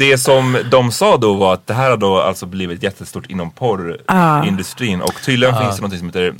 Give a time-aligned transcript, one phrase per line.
[0.00, 3.50] Det som de sa då var att det här har då alltså blivit jättestort inom
[3.50, 6.34] porrindustrin och tydligen finns det något som heter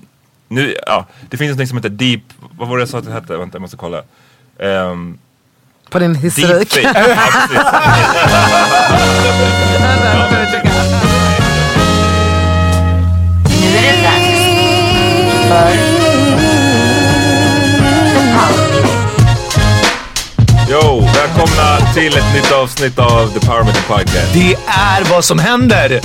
[0.49, 2.21] nu, ja, det finns något som heter deep,
[2.59, 3.37] vad var det jag sa att det hette?
[3.37, 4.03] Vänta jag måste kolla.
[4.59, 5.19] Um,
[5.91, 6.75] På din historik.
[13.61, 14.45] Nu är det dags
[15.49, 15.75] för.
[20.71, 21.04] Yo,
[21.45, 24.33] välkomna till ett nytt avsnitt av The Power Meter Podcast.
[24.33, 26.01] Det är vad som händer!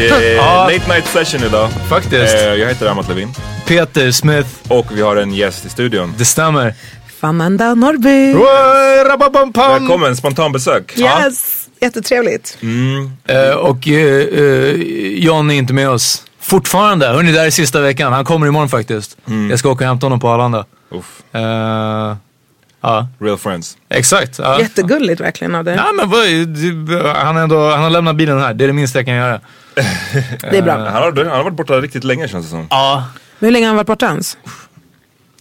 [0.00, 1.70] Yeah, late night session idag.
[1.88, 2.34] Faktiskt.
[2.34, 3.28] Eh, jag heter Amat Levin
[3.66, 6.14] Peter Smith, och vi har en gäst i studion.
[6.18, 6.74] det stämmer.
[7.20, 8.34] Amanda Norrby.
[8.34, 9.70] Oj, rababampam.
[9.72, 10.98] Välkommen, spontan besök.
[10.98, 12.58] Yes, jättetrevligt.
[13.28, 14.72] Eh, och uh,
[15.18, 16.22] John är inte med oss.
[16.40, 17.06] Fortfarande.
[17.06, 18.12] Hörni, det här är sista veckan.
[18.12, 19.16] Han kommer imorgon faktiskt.
[19.50, 20.64] Jag ska åka och hämta honom på Arlanda.
[20.92, 22.16] Uff, Eh,
[22.84, 23.76] ja, real friends.
[23.88, 24.38] exakt.
[24.38, 24.60] Ja.
[24.60, 25.74] Jättegulligt verkligen av dig.
[25.76, 28.54] Ja, men vad, han, har ändå, han har lämnat bilen här.
[28.54, 29.40] Det är det minsta jag kan göra.
[30.40, 30.72] Det är bra.
[30.72, 32.66] Han har, han har varit borta riktigt länge känns det som.
[32.70, 33.04] Ja.
[33.38, 34.36] Men hur länge har han varit borta ens?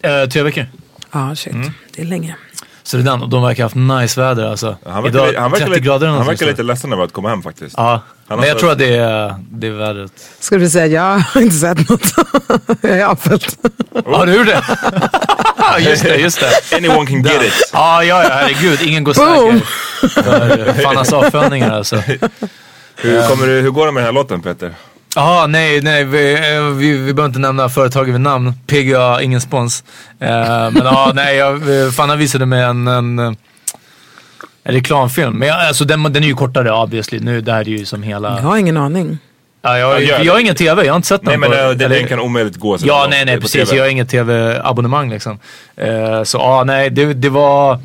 [0.06, 0.66] Uh, tre veckor.
[1.12, 1.54] Ja, shit.
[1.96, 2.36] Det är länge.
[2.84, 3.22] Så det är den.
[3.22, 4.78] Och de verkar ha haft nice väder alltså.
[4.86, 7.30] Han verkar, Idag han verkar, 30 lite, grader han verkar lite ledsen över att komma
[7.30, 7.76] hem faktiskt.
[7.78, 10.12] Ja, Han men jag tror att det är, det är vädret.
[10.40, 12.14] Ska du säga, jag har inte sett något.
[12.82, 13.58] jag är avfällt.
[14.06, 14.64] Har du gjort det?
[15.90, 16.78] just det, just det.
[16.78, 17.70] Anyone can get it.
[17.74, 18.82] Ja, ja, ja, herregud.
[18.82, 19.62] Ingen går Boom!
[20.02, 21.96] säker Fannas avföljningar alltså.
[22.96, 24.74] Hur, kommer du, hur går det med den här låten Peter?
[25.16, 28.54] Jaha, nej, nej, vi, eh, vi, vi behöver inte nämna företaget vid namn.
[28.68, 29.84] PGA, ingen spons.
[30.20, 30.30] Eh,
[30.72, 31.56] men ja, nej, jag,
[31.86, 33.36] eh, Fanna visade mig en, en, en
[34.64, 35.34] reklamfilm.
[35.34, 37.20] Men jag, alltså, den, den är ju kortare obviously.
[37.20, 38.30] Nu, det här är ju som hela...
[38.36, 39.18] Jag har ingen aning.
[39.62, 40.24] Ja, jag, Ja, det.
[40.24, 41.40] jag har ingen TV, jag har inte sett Nej den.
[41.40, 43.70] men på- den, eller- den kan omöjligt gå så Ja, nej, nej precis.
[43.70, 43.78] TV.
[43.78, 45.40] Jag har inget tv-abonnemang liksom.
[45.76, 47.80] Eh, så ja, nej, det, det var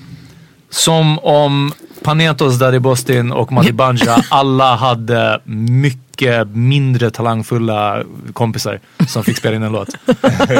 [0.70, 1.72] som om
[2.08, 8.02] Panetos, Daddy Bostin och Matti Banja, alla hade mycket mindre talangfulla
[8.32, 9.88] kompisar som fick spela in en låt.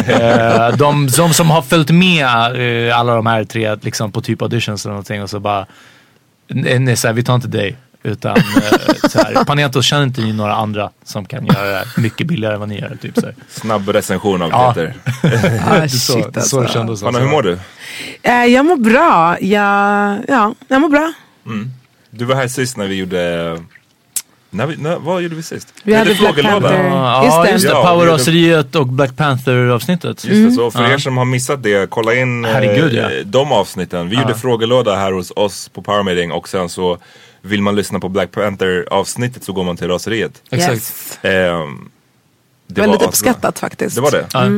[0.09, 2.27] Eh, de, de som har följt med
[2.89, 5.67] eh, alla de här tre liksom, på typ auditions eller någonting och så bara,
[6.49, 7.77] nej, så här, vi tar inte dig.
[8.03, 11.87] Utan eh, så här, Panetos känner inte ni några andra som kan göra det här
[11.97, 12.97] mycket billigare än vad ni gör.
[13.03, 13.35] Typ, så här.
[13.49, 14.75] Snabb recension av Ja.
[14.75, 14.94] Peter.
[15.71, 16.79] Ah, så, shit, det är så det alltså.
[16.79, 17.03] kändes.
[17.03, 17.59] Hanna, hur mår du?
[18.23, 19.37] Eh, jag mår bra.
[19.41, 21.12] Jag, ja, jag mår bra.
[22.11, 23.62] Du var här sist när vi gjorde...
[24.50, 25.75] När vi, när, vad gjorde vi sist?
[25.83, 26.43] Vi hade Black.
[26.43, 26.85] Panther.
[26.85, 27.50] Ja, Just det.
[27.50, 27.71] just det.
[27.71, 30.25] Ja, Powerraseriet och Black Panther avsnittet.
[30.25, 33.11] Just det, så för er som har missat det, kolla in eh, Herregud, ja.
[33.25, 34.09] de avsnitten.
[34.09, 36.99] Vi gjorde frågelåda här hos oss på Power Meeting och sen så
[37.43, 40.43] vill man lyssna på Black Panther avsnittet så går man till raseriet.
[40.51, 40.73] Exakt.
[40.73, 41.19] Yes.
[42.67, 43.97] Det Väldigt var uppskattat faktiskt.
[43.97, 44.27] Det var det?
[44.33, 44.49] Ja,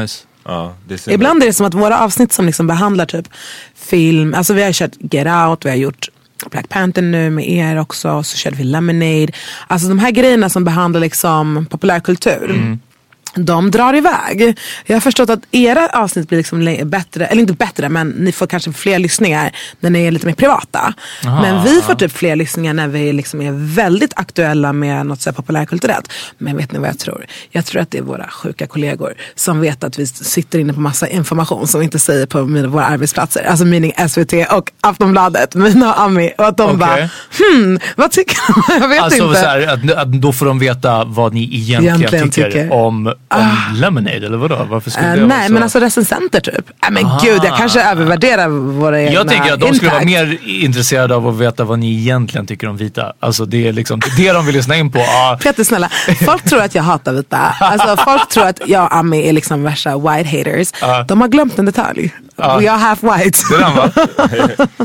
[0.00, 0.24] Nice.
[0.44, 1.12] Ja, det är.
[1.12, 3.28] Ibland är det som att våra avsnitt som liksom behandlar typ
[3.74, 6.08] film, alltså vi har kört Get Out, vi har gjort
[6.50, 9.28] Black Panther nu med er också, så körde vi Lemonade.
[9.66, 12.50] Alltså de här grejerna som behandlar liksom populärkultur.
[12.50, 12.78] Mm.
[13.36, 14.58] De drar iväg.
[14.86, 18.46] Jag har förstått att era avsnitt blir liksom bättre, eller inte bättre men ni får
[18.46, 20.94] kanske fler lyssningar när ni är lite mer privata.
[21.24, 25.30] men vi får typ fler lyssningar när vi liksom är väldigt aktuella med något så
[25.30, 26.12] här populärkulturellt.
[26.38, 27.26] Men vet ni vad jag tror?
[27.50, 30.80] Jag tror att det är våra sjuka kollegor som vet att vi sitter inne på
[30.80, 33.44] massa information som vi inte säger på mina, våra arbetsplatser.
[33.44, 36.32] Alltså meaning SVT och Aftonbladet, Mina och Ami.
[36.38, 36.76] Och att de Okej.
[36.76, 36.96] bara,
[37.38, 38.62] hmm, vad tycker de?
[38.82, 39.40] Jag vet Alltså inte.
[39.40, 42.72] så här, att, att då får de veta vad ni egentligen, Egentligen tycker, tycker.
[42.72, 44.66] om, om Lemonade eller vadå?
[44.70, 45.52] Varför skulle Eh, det vara nej så?
[45.52, 46.66] men alltså recensenter typ.
[46.82, 50.38] Nej men gud jag kanske övervärderar våra egna jag tänker att de skulle vara mer
[50.46, 53.12] intresserade av att veta vad ni egentligen tycker om vita.
[53.20, 54.98] Alltså det är liksom det de vill lyssna in på.
[54.98, 55.88] Ah, Peter snälla,
[56.26, 57.36] folk tror att jag hatar vita.
[57.60, 60.72] Alltså folk tror att jag och Ami är liksom värsta white haters.
[61.08, 62.14] De har glömt en detalj.
[62.36, 63.38] We are half white.
[63.50, 63.90] det är den va?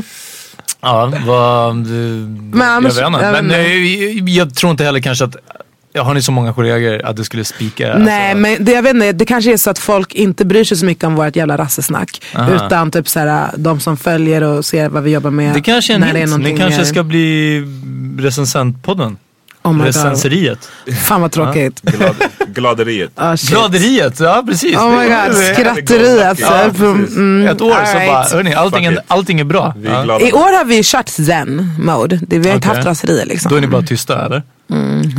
[0.80, 1.76] ja, vad...
[1.76, 3.00] Men jag vet inte.
[3.02, 3.56] jag Men inte.
[4.28, 5.36] eh, jag tror inte heller kanske att...
[5.94, 7.98] Jag har ni så många kollegor att det skulle spika?
[7.98, 10.64] Nej alltså, men det, jag vet inte, det kanske är så att folk inte bryr
[10.64, 12.22] sig så mycket om vårt jävla rassesnack.
[12.54, 15.54] Utan typ såhär, de som följer och ser vad vi jobbar med.
[15.54, 16.44] Det kanske är en när det är hint.
[16.44, 17.62] Ni kanske ska bli
[18.18, 19.16] recensentpodden.
[19.62, 19.78] oh.
[19.82, 20.70] Recenseriet.
[21.02, 21.80] Fan vad tråkigt.
[21.82, 22.14] Glad,
[22.54, 23.10] gladeriet.
[23.20, 23.34] Oh.
[23.50, 24.76] Gladeriet, ja precis.
[24.76, 26.38] Oh my god, skratteriet.
[26.40, 26.76] Ja, typ.
[26.78, 27.16] precis.
[27.16, 28.08] Mm, Ett år så alright.
[28.08, 29.74] bara, hörni, allting, är, allting är bra.
[29.84, 30.20] Ja.
[30.20, 32.20] I år har vi kört zen mode.
[32.22, 32.76] Det, vi har inte Okej.
[32.76, 33.50] haft raserier liksom.
[33.50, 34.42] Då är ni bara tysta eller?
[34.72, 35.12] Nej,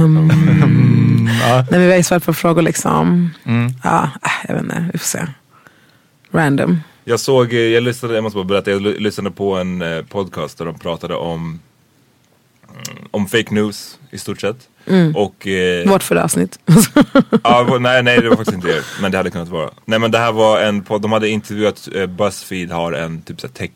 [1.70, 3.30] men vi har ju svarat på frågor liksom.
[3.44, 3.72] Mm.
[3.84, 5.20] Ja, äh, jag vet inte, vi får se.
[6.32, 6.80] Random.
[7.04, 10.02] Jag såg, eh, jag lyssnade, jag måste bara berätta, jag ly- lyssnade på en eh,
[10.02, 11.60] podcast där de pratade om
[12.70, 14.58] mm, om fake news i stort sett.
[15.16, 16.60] Och, eh, Vårt förra avsnitt.
[17.44, 19.70] ja, nej, nej det var faktiskt inte er, men det hade kunnat vara.
[19.86, 23.42] Nej men det här var en podd, de hade intervjuat, eh, Buzzfeed har en typ
[23.42, 23.72] så här tech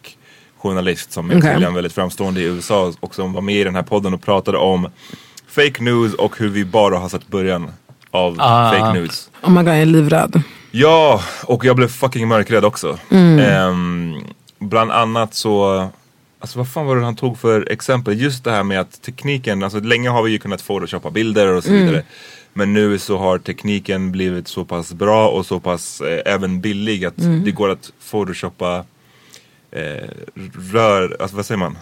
[0.57, 3.83] journalist som är tydligen väldigt framstående i USA och som var med i den här
[3.83, 4.87] podden och pratade om
[5.47, 7.71] fake news och hur vi bara har sett början
[8.11, 8.71] av Ah.
[8.71, 9.29] fake news.
[9.43, 10.41] Oh my god, jag är livrädd.
[10.71, 12.99] Ja, och jag blev fucking mörkrädd också.
[13.11, 14.15] Ehm,
[14.59, 15.87] bland annat så,
[16.39, 18.21] alltså vad fan var det han tog för exempel?
[18.21, 21.63] Just det här med att tekniken, alltså länge har vi ju kunnat photoshoppa bilder och
[21.63, 22.03] så vidare.
[22.53, 27.05] Men nu så har tekniken blivit så pass bra och så pass eh, även billig
[27.05, 27.13] att
[27.45, 28.83] det går att photoshoppa
[29.71, 30.09] eh,
[30.73, 31.77] rör, alltså vad säger man?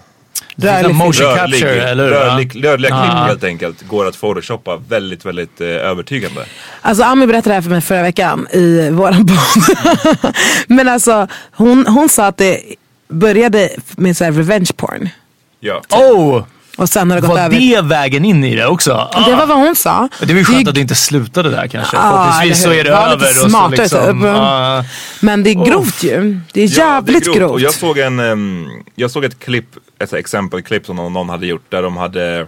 [0.57, 0.97] Rörlig film.
[0.97, 2.11] Motion capture, eller hur?
[2.11, 3.25] rörlig, rörliga klipp Ah.
[3.25, 6.45] helt enkelt går att photoshoppa väldigt, väldigt eh, övertygande.
[6.81, 9.77] Alltså Ami berättade det här för mig förra veckan i våran podd.
[10.67, 12.61] Men alltså hon, hon sa att det
[13.07, 15.09] började med så här revenge porn.
[15.59, 15.81] Ja.
[15.89, 16.43] Oh!
[16.77, 17.59] Och sen har det gått Var över.
[17.59, 18.91] det vägen in i det också?
[19.13, 19.25] Ah.
[19.29, 20.09] Det var vad hon sa.
[20.19, 21.97] Det var ju skönt är- att det inte slutade där kanske.
[21.97, 23.15] Ja, Förhoppningsvis så är det över.
[23.15, 24.29] lite och så smartare, liksom, typ.
[24.35, 24.83] ah.
[25.19, 26.39] Men det är grovt ju.
[26.53, 27.51] Det är jävligt det är grovt.
[27.51, 28.65] Och jag såg en, ehm,
[28.95, 29.65] jag såg ett klipp,
[29.99, 32.47] ett exempelklipp som någon, hade gjort där de hade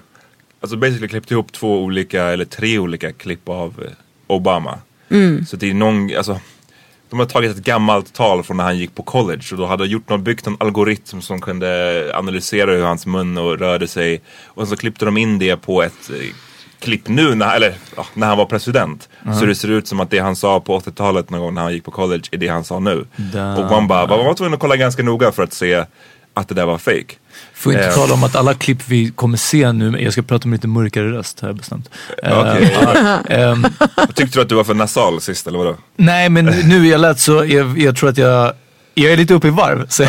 [0.60, 3.92] Alltså basically klippt ihop två olika, eller tre olika klipp av eh,
[4.28, 4.80] Obama.
[5.10, 5.46] Mm.
[5.46, 6.40] Så det är någon, alltså
[7.10, 9.84] de har tagit ett gammalt tal från när han gick på college och då hade
[9.84, 14.22] de gjort någon, byggt någon algoritm som kunde analysera hur hans mun och rörde sig.
[14.46, 16.36] Och så klippte de in det på ett eh,
[16.80, 19.10] klipp nu, när, eller ja, när han var president.
[19.40, 21.74] Så det ser ut som att det han sa på 80-talet någon gång när han
[21.74, 23.06] gick på college är det han sa nu.
[23.16, 23.58] Da.
[23.58, 25.86] Och man bara, man var tvungen att kolla ganska noga för att se
[26.34, 27.16] att det där var fake.
[27.58, 27.94] Får inte Eh.
[27.96, 31.12] tala om att alla klipp vi kommer se nu, jag ska prata med lite mörkare
[31.12, 31.90] röst har jag bestämt.
[32.24, 32.30] Eh,
[32.84, 33.66] ja, ehm,
[34.16, 35.76] Tyckte du att du var för nasal sist eller vadå?
[35.96, 38.54] nej men nu jag lät så, jag, jag tror att jag
[38.94, 39.86] jag är lite uppe i varv.
[39.90, 40.04] Så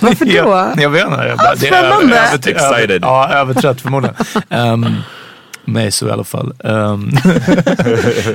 [0.00, 0.30] Varför då?
[0.32, 1.24] jag, jag vet inte.
[1.26, 3.02] Jag bara, det är över- över- Excited.
[3.02, 4.16] Ja, övertrött förmodligen.
[4.50, 4.96] Um,
[5.64, 6.52] mig så i alla fall.
[6.64, 7.10] Um,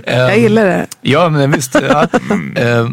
[0.06, 0.88] Jag gillar det.
[1.02, 1.76] Ja, men visst.
[1.90, 2.08] Ja.
[2.56, 2.90] Eh,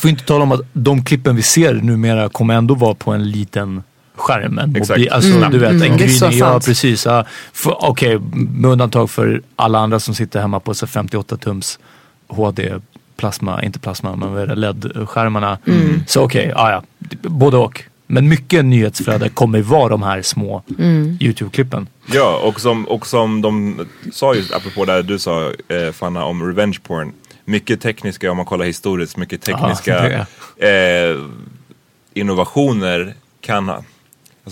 [0.00, 3.30] får inte tala om att de klippen vi ser numera kommer ändå vara på en
[3.30, 3.82] liten
[4.18, 4.76] skärmen.
[4.76, 4.98] Exakt.
[4.98, 5.50] Mobil, alltså Mm.
[5.50, 6.38] du vet, Mm, en så gryning.
[6.38, 7.06] Ja precis.
[7.06, 7.24] Ja.
[7.64, 11.78] Okej, med undantag för alla andra som sitter hemma på så 58 tums
[12.28, 12.72] HD
[13.16, 15.58] plasma, inte plasma, men LED-skärmarna.
[15.66, 16.02] Mm.
[16.06, 16.82] Så okej, ja ja.
[17.22, 17.82] Både och.
[18.10, 21.18] Men mycket nyhetsflöde kommer vara de här små Mm.
[21.20, 21.86] YouTube-klippen.
[22.12, 23.80] Ja, och som, och som de
[24.12, 27.12] sa just apropå det du sa eh, Fanna om revenge porn.
[27.44, 30.18] Mycket tekniska, om man kollar historiskt, mycket tekniska
[30.56, 31.16] eh,
[32.14, 33.72] innovationer kan,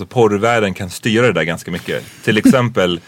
[0.01, 2.05] alltså porrvärlden kan styra det där ganska mycket.
[2.25, 3.01] Till exempel,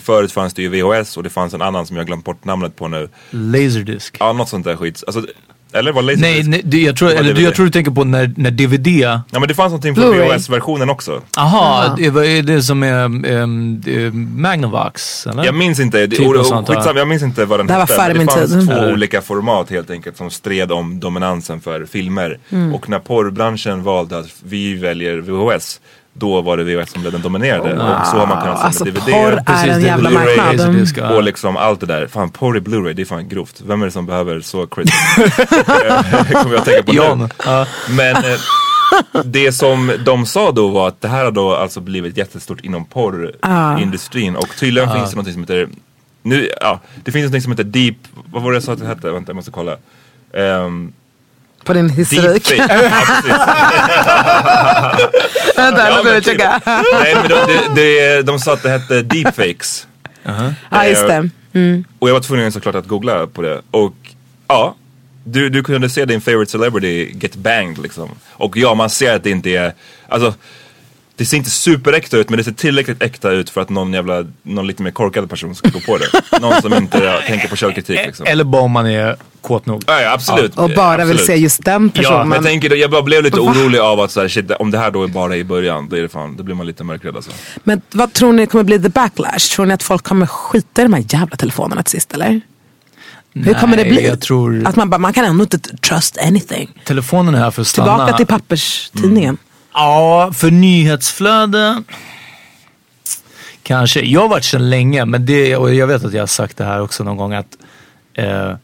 [0.00, 2.76] förut fanns det ju VHS och det fanns en annan som jag glömt bort namnet
[2.76, 3.08] på nu.
[3.30, 4.12] Laserdisc.
[4.20, 5.02] Ja, något sånt där skit.
[5.06, 5.26] Alltså,
[5.74, 6.22] eller var Laserdisc?
[6.22, 8.50] Nej, nej det- jag, tror, Det var eller, jag tror du tänker på när, när
[8.50, 8.86] DVD...
[8.88, 10.36] Ja men det fanns någonting från Blu-ray.
[10.36, 11.22] VHS-versionen också.
[11.38, 13.80] Aha, det var är det som är um,
[14.36, 15.26] Magnavox?
[15.26, 15.44] Eller?
[15.44, 16.74] Jag minns inte, det, Typ och, något och, sånt, ja.
[16.74, 18.14] skitsamma, jag minns inte vad den Det här var hette.
[18.18, 18.66] min det fanns tid.
[18.66, 18.92] två Mm.
[18.92, 22.38] olika format helt enkelt som stred om dominansen för filmer.
[22.74, 25.80] Och när porrbranschen valde att vi väljer VHS,
[26.14, 27.72] då var det VHS som blev den dominerade.
[27.72, 29.04] Och så har man kunnat se Alltså med DVD.
[29.12, 30.88] porr är Precis, en jävla Blu-ray, marknad.
[30.96, 31.16] Ja.
[31.16, 32.06] Och liksom allt det där.
[32.06, 33.62] Fan, porr i Blu-ray, det är fan grovt.
[33.66, 34.92] Vem är det som behöver så crazy?
[35.86, 36.98] Eh, Kommer jag att tänka på nu.
[36.98, 37.28] Jan.
[37.44, 37.66] Ja.
[37.90, 38.38] Men eh,
[39.24, 42.84] det som de sa då var att det här har då alltså blivit jättestort inom
[42.84, 44.36] porrindustrin.
[44.36, 45.68] Och tydligen finns det någonting som heter,
[46.22, 47.96] nu, ja, det finns någonting som heter deep,
[48.32, 49.10] vad var det jag sa att det hette?
[49.10, 49.76] Vänta jag måste kolla.
[50.32, 50.92] Um,
[51.64, 52.48] På din historik.
[52.48, 52.74] deepfake.
[52.74, 53.30] Ja, precis.
[55.56, 56.32] Vänta, Ja, nu börjar jag typ.
[56.40, 56.60] checka.
[57.00, 59.86] Nej men de, de, de, de sa att det hette deepfakes.
[60.70, 61.28] Ja, just det.
[61.98, 63.62] Och jag var tvungen såklart att googla på det.
[63.70, 63.94] Och
[64.48, 64.74] ja,
[65.24, 68.10] du, du kunde se din favorite celebrity get banged liksom.
[68.32, 69.72] Och ja, man ser att det inte är,
[70.08, 70.34] alltså
[71.16, 74.24] det ser inte superäkta ut men det ser tillräckligt äkta ut för att någon jävla,
[74.42, 76.38] någon lite mer korkad person ska gå på det.
[76.40, 78.26] Någon som inte ja, tänker på källkritik liksom.
[78.26, 79.84] Eller bara om man är kåt nog.
[79.86, 80.58] Ja, ja absolut.
[80.58, 81.26] Och bara vill absolut.
[81.26, 82.28] se just den Ja, personen.
[82.28, 84.78] men jag tänker, jag bara blev lite orolig av att så här, shit, om det
[84.78, 87.16] här då är bara i början, då är det fan, då blir man lite mörkrädd
[87.16, 87.30] alltså.
[87.64, 89.38] Men vad tror ni kommer bli the backlash?
[89.54, 92.40] Tror ni att folk kommer skita i de här jävla telefonerna till sist eller?
[93.34, 94.06] Hur kommer det Nej, bli?
[94.06, 96.70] jag tror- Att man bara, man kan ändå inte trust anything.
[96.84, 97.96] Telefonen är här för att stanna.
[97.96, 99.36] Tillbaka till papperstidningen.
[99.74, 101.82] Ja, för nyhetsflöde.
[103.62, 104.00] Kanske.
[104.00, 106.64] Jag har varit sedan länge, men det, och jag vet att jag har sagt det
[106.64, 107.56] här också någon gång att
[108.14, 108.54] eh,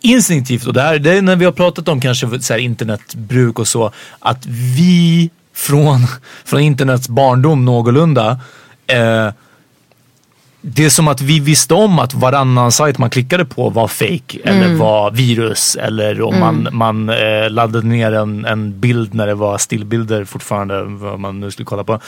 [0.00, 3.58] instinktivt, och det, här, det är när vi har pratat om kanske så här internetbruk
[3.58, 6.06] och så, att vi från,
[6.44, 8.40] från internets barndom någorlunda
[8.86, 9.28] eh,
[10.60, 14.38] det är som att vi visste om att varannan sajt man klickade på var fake
[14.44, 19.34] eller var virus eller om man, man eh, laddade ner en, en bild när det
[19.34, 22.00] var stillbilder fortfarande, vad man nu skulle kolla på.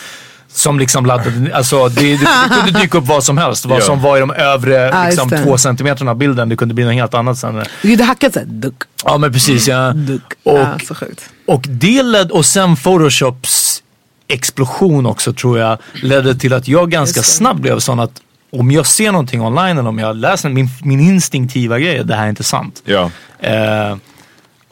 [0.53, 3.65] Som liksom laddade, alltså det, det, det kunde dyka upp vad som helst.
[3.67, 3.85] Vad Ja.
[3.85, 4.75] som var i de övre
[5.07, 6.49] just liksom, två centimeterna av bilden.
[6.49, 7.55] Det kunde bli något helt annat sen.
[7.83, 9.93] Det är det hackat såhär, duck, Ja men precis ja.
[9.93, 10.33] duck.
[10.43, 11.31] Och, ja, så sjukt.
[11.47, 13.83] och det led, och sen Photoshops
[14.29, 18.13] explosion också tror jag ledde till att jag ganska snabbt blev sån att
[18.51, 22.15] om jag ser någonting online eller om jag läser min, min instinktiva grej, är det
[22.15, 22.83] här är inte sant.
[22.85, 23.11] Ja.
[23.39, 23.97] Eh,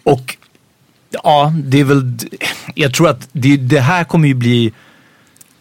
[0.03, 0.37] och
[1.11, 2.19] ja, det är väl,
[2.75, 4.73] jag tror att det, det här kommer ju bli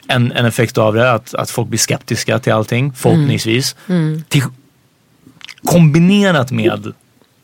[0.08, 3.76] en, en effekt av det, att, att folk blir skeptiska till allting, förhoppningsvis.
[4.28, 4.44] Till,
[5.64, 6.94] kombinerat med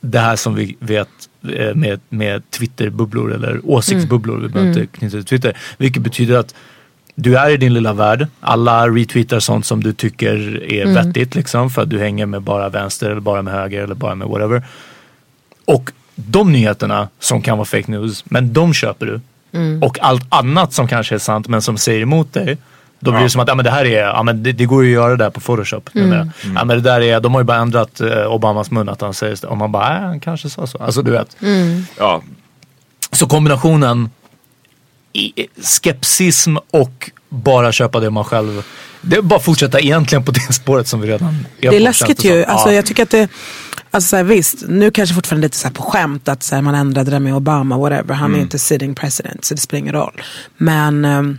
[0.02, 1.10] det här som vi vet
[1.56, 5.58] eh, med, med Twitter-bubblor eller åsiktsbubblor, vi behöver inte knyta till Twitter.
[5.78, 6.56] Vilket betyder att
[7.16, 8.28] du är i din lilla värld.
[8.40, 12.70] Alla retweetar sånt som du tycker är vettigt liksom för att du hänger med bara
[12.70, 14.64] vänster eller bara med höger eller bara med whatever.
[15.66, 19.22] Och de nyheterna som kan vara fake news, men de köper du.
[19.82, 22.58] Och allt annat som kanske är sant men som säger emot dig.
[23.00, 24.84] Då blir det som att ja, men det här är, ja, men det, det går
[24.84, 25.90] ju att göra det där på photoshop.
[25.94, 26.30] numera.
[26.56, 29.14] Ja, men det där är, de har ju bara ändrat eh, Obamas mun att han
[29.14, 29.48] säger så.
[29.48, 30.78] Och man bara, äh, han kanske sa så.
[30.78, 31.38] Alltså du vet.
[31.98, 32.22] Ja,
[33.12, 34.10] Så kombinationen
[35.62, 38.64] skepsism och bara köpa det man själv...
[39.02, 41.80] Det är bara att fortsätta egentligen på det spåret som vi redan är Det är
[41.80, 42.44] läskigt ju.
[42.44, 42.74] Alltså, Ja.
[42.74, 43.30] Jag tycker att det,
[43.92, 46.76] alltså, så här, visst, nu kanske fortfarande lite så på skämt att så här, man
[46.76, 48.14] ändrade det med Obama, whatever.
[48.14, 50.22] Han är inte sitting president så det spelar ingen roll.
[50.58, 51.38] Men ehm,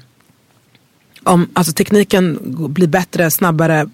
[1.22, 2.38] om alltså, tekniken
[2.72, 3.86] blir bättre, snabbare,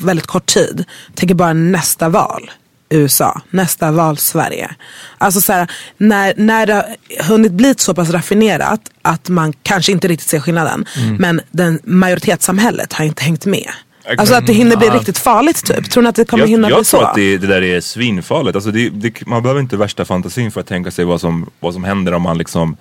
[0.00, 0.84] väldigt kort tid.
[1.14, 2.50] Tänker bara nästa val.
[2.90, 4.70] USA, nästa val Sverige.
[5.18, 6.84] Alltså så här, när, när det har
[7.24, 10.84] hunnit bli så pass raffinerat att man kanske inte riktigt ser skillnaden.
[11.18, 13.70] Men den majoritetssamhället har inte hängt med.
[14.18, 15.90] Alltså att det hinner bli riktigt farligt typ.
[15.90, 17.06] Tror ni att det kommer jag, hinna jag bli tror så?
[17.06, 18.56] att det, det där är svinfarligt.
[18.56, 21.74] Alltså det, det, man behöver inte värsta fantasin för att tänka sig vad som, vad
[21.74, 22.76] som händer om man liksom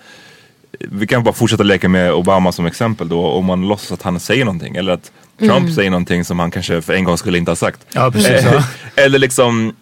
[0.80, 3.25] vi kan bara fortsätta leka med Obama som exempel då.
[3.25, 4.75] Om man låtsas att han säger någonting.
[4.75, 7.80] Eller att Trump säger någonting som han kanske för en gång skulle inte ha sagt.
[7.92, 8.30] Ja, precis.
[8.30, 8.63] Eh, Ja.
[9.04, 9.75] Eller liksom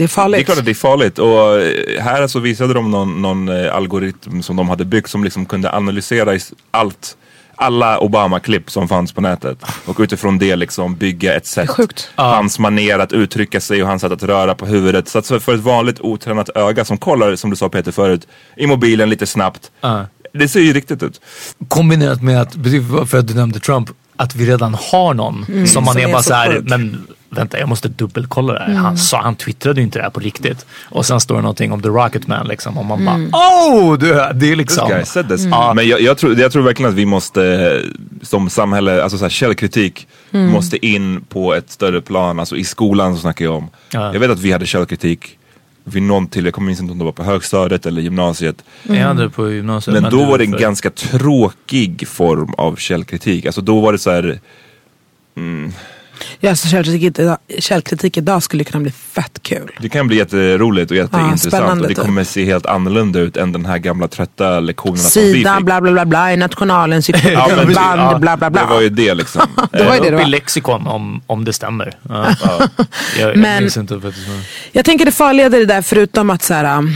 [0.00, 0.38] Det är farligt.
[0.38, 3.48] Det är klart att det är farligt och eh, här så visade de någon, någon
[3.48, 6.38] eh, algoritm som de hade byggt som liksom kunde analysera
[6.70, 7.16] allt
[7.54, 11.70] alla Obama-klipp som fanns på nätet och utifrån det liksom bygga ett sätt.
[11.70, 12.10] sjukt.
[12.14, 15.08] Hans manér att uttrycka sig och hans sätt att röra på huvudet.
[15.08, 18.26] Så att för ett vanligt otränat öga som kollar, som du sa Peter förut,
[18.56, 19.70] i mobilen lite snabbt.
[19.80, 20.06] Ja.
[20.32, 21.20] Det ser ju riktigt ut.
[21.68, 22.52] Kombinerat med att,
[23.10, 26.12] för att du nämnde Trump, att vi redan har någon som man som är är
[26.12, 28.74] bara så så här, men vänta jag måste dubbelkolla det här.
[28.74, 30.66] Han, sa, han twittrade ju inte det här på riktigt.
[30.84, 33.98] Och sen står det någonting om The Rocket Man liksom och man bara oh!
[33.98, 34.88] Det, det är liksom.
[34.88, 35.46] This guy said this.
[35.74, 37.90] Men jag, jag, tror, jag tror verkligen att vi måste eh,
[38.22, 42.40] som samhälle, alltså så här, källkritik måste in på ett större plan.
[42.40, 43.68] Alltså i skolan så snackar jag om.
[43.92, 44.12] Ja.
[44.12, 45.38] Jag vet att vi hade källkritik
[45.84, 48.64] vid någon till, jag kommer inte om det var på högstadiet eller gymnasiet.
[48.82, 50.02] Jag hade på gymnasiet.
[50.02, 53.46] Men då det var det en för- ganska tråkig form av källkritik.
[53.46, 54.40] Alltså då var det så här,
[56.40, 59.70] Ja, så källkritik, idag, källkritik idag skulle kunna bli fett kul.
[59.80, 62.04] det kan bli jätteroligt och jätteintressant spännande och det typ.
[62.04, 65.64] kommer se helt annorlunda ut än den här gamla trötta lektionerna som vi Sida fick.
[65.64, 68.62] bla bla bla bla i nationalen, Ja, band Ja, bla bla bla.
[68.62, 69.42] Det var ju det liksom.
[69.72, 70.26] Det var ju det upp det i var.
[70.26, 71.98] lexikon om, om det stämmer.
[72.08, 72.26] Ja.
[73.18, 74.28] Jag, jag Men- minns inte faktiskt.
[74.28, 76.90] men- Jag tänker det farliga i det där, förutom att så här, um,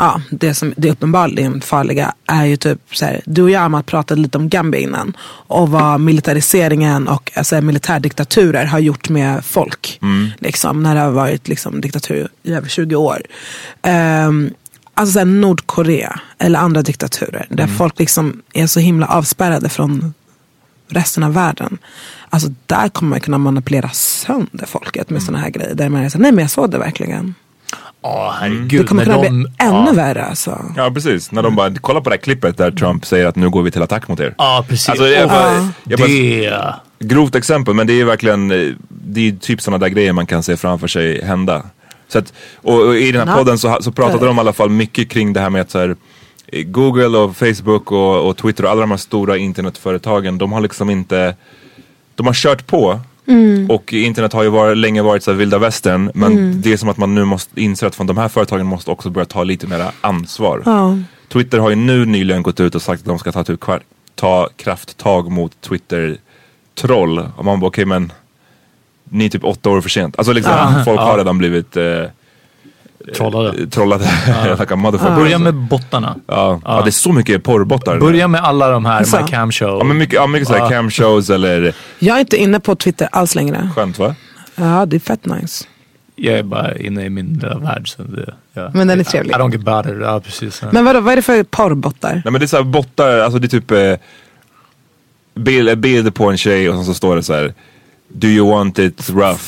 [0.00, 3.86] ja, det som det uppenbarligen farliga är ju typ så här, du och jag Amat
[3.86, 5.16] pratade lite om Gambia innan
[5.46, 9.98] och vad militariseringen och alltså, militärdiktaturer har gjort med folk.
[10.38, 13.22] Liksom, när det har varit liksom, diktatur i över 20 år.
[13.82, 14.54] Um,
[14.94, 20.14] alltså så här, Nordkorea eller andra diktaturer där folk liksom är så himla avspärrade från
[20.88, 21.78] resten av världen.
[22.30, 25.74] Alltså där kommer man kunna manipulera sönder folket med såna här grejer.
[25.74, 27.34] Där man är så här, nej men jag såg det verkligen.
[28.02, 28.68] Ja, herregud.
[28.80, 29.92] Det kommer kunna de- bli ännu ja.
[29.92, 30.64] värre alltså.
[30.76, 33.50] Ja precis, när de bara, kolla på det här klippet där Trump säger att nu
[33.50, 34.34] går vi till attack mot er.
[34.38, 34.88] Ja, precis.
[34.88, 36.74] Alltså, jag bara- jag bara- det...
[36.98, 38.48] Grovt exempel, men det är verkligen,
[38.88, 41.62] det är typ sådana där grejer man kan se framför sig hända.
[42.08, 43.38] Så att, och, och i den här Ja.
[43.38, 45.78] podden så, så pratade de i alla fall mycket kring det här med att så
[45.78, 45.96] här,
[46.64, 50.90] Google och Facebook och, och Twitter och alla de här stora internetföretagen, de har liksom
[50.90, 51.34] inte,
[52.14, 53.00] de har kört på.
[53.68, 56.88] Och internet har ju varit, länge varit så här vilda västern, men det är som
[56.88, 59.66] att man nu måste inse att från de här företagen måste också börja ta lite
[59.66, 60.62] mer ansvar.
[60.66, 60.98] Ja.
[61.28, 63.82] Twitter har ju nu nyligen gått ut och sagt att de ska ta, typ, kvar-
[64.14, 67.26] ta krafttag mot Twitter-troll.
[67.36, 68.12] Och man bara okej men
[69.04, 70.18] ni är typ åtta år för sent.
[70.18, 70.52] Alltså liksom
[70.84, 72.02] folk har redan blivit eh,
[73.16, 73.66] Trollade.
[73.66, 74.04] trollade.
[74.60, 75.16] like a motherfucker.
[75.16, 76.16] Börja med bottarna.
[76.26, 76.60] Ja.
[76.64, 76.82] Ja.
[76.82, 77.98] det är så mycket porrbottar.
[78.00, 79.20] Börja med alla de här, Alltså.
[79.22, 79.78] My Cam Show.
[79.78, 83.08] Ja men mycket, ja, mycket såhär cam shows eller Jag är inte inne på Twitter
[83.12, 83.70] alls längre.
[83.76, 84.14] skönt va?
[84.54, 85.64] Ja, det är fett nice.
[86.16, 87.88] Jag är bara inne i min lilla värld.
[87.88, 88.70] Så det, ja.
[88.74, 89.30] Men den är trevlig.
[89.30, 90.02] I don't get bothered.
[90.02, 90.62] Ja, precis.
[90.72, 92.12] Men vadå, vad är det för porrbottar?
[92.12, 93.94] Nej men det är såhär bottar, alltså det är typ eh,
[95.34, 97.54] bild, bild på en tjej och sen så står det så här.
[98.08, 99.42] Do you want it rough?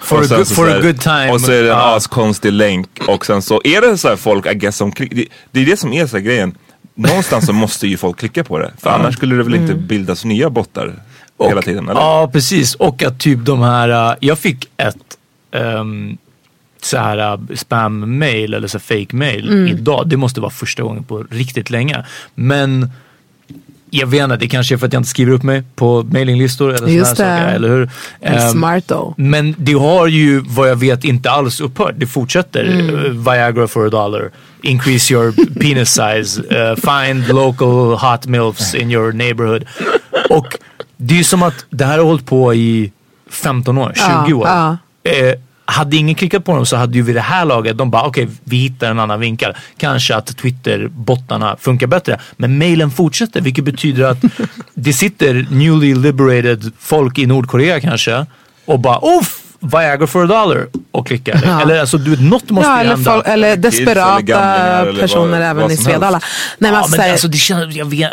[0.00, 1.30] For Och a good- så for a good time.
[1.30, 1.96] Och så är det en Ja.
[1.96, 5.24] askonstig länk och sen så är det så här folk I guess som klick- det,
[5.50, 6.54] det är det som är så här grejen.
[6.94, 8.70] Någonstans så måste ju folk klicka på det.
[8.78, 10.92] För annars skulle det väl inte bildas nya bottar
[11.48, 12.00] hela tiden eller?
[12.00, 12.74] Ja, precis.
[12.74, 14.96] Och att typ de här, uh, jag fick ett
[15.52, 16.18] um,
[16.82, 19.66] så här uh, spam-mail eller så fake-mail Mm.
[19.68, 20.08] idag.
[20.08, 22.04] Det måste vara första gången på riktigt länge.
[22.34, 22.90] Men
[23.90, 26.74] jag vet inte, det kanske är för att jag inte skriver upp mig på mailinglistor
[26.74, 27.44] eller Just sådana här det.
[27.46, 27.56] saker.
[27.56, 27.90] Eller hur?
[28.20, 29.14] Ehm, Smart though.
[29.16, 31.94] Men det har ju vad jag vet inte alls upphört.
[31.96, 32.64] Det fortsätter.
[32.64, 32.94] Mm.
[32.94, 34.30] Uh, Viagra for a dollar.
[34.62, 36.40] Increase your penis size.
[36.42, 39.64] Uh, find local hot milfs in your neighborhood.
[40.30, 40.46] Och
[40.96, 42.92] det är ju som att det här har hållit på i
[43.30, 44.46] 15 år, 20 Ja, år.
[44.48, 44.76] ja.
[45.10, 45.34] Eh,
[45.70, 48.28] hade ingen klickat på dem så hade ju vid det här laget de bara okej
[48.44, 49.54] vi hittar en annan vinkel.
[49.78, 52.20] Kanske att Twitter-bottarna funkar bättre.
[52.36, 54.18] Men mailen fortsätter vilket betyder att
[54.74, 58.26] det sitter newly liberated folk i Nordkorea kanske
[58.64, 61.40] och bara uff Viagra for a dollar och klickar.
[61.44, 61.60] Ja.
[61.62, 63.12] Eller alltså du vet, något måste Ja, eller, hända.
[63.12, 64.40] folk, eller gamlingar desperata
[64.80, 66.10] eller personer vad- även vad i Svedala.
[66.18, 66.20] Nej,
[66.58, 68.10] men ja, alltså, men här- alltså det känns, jag vet,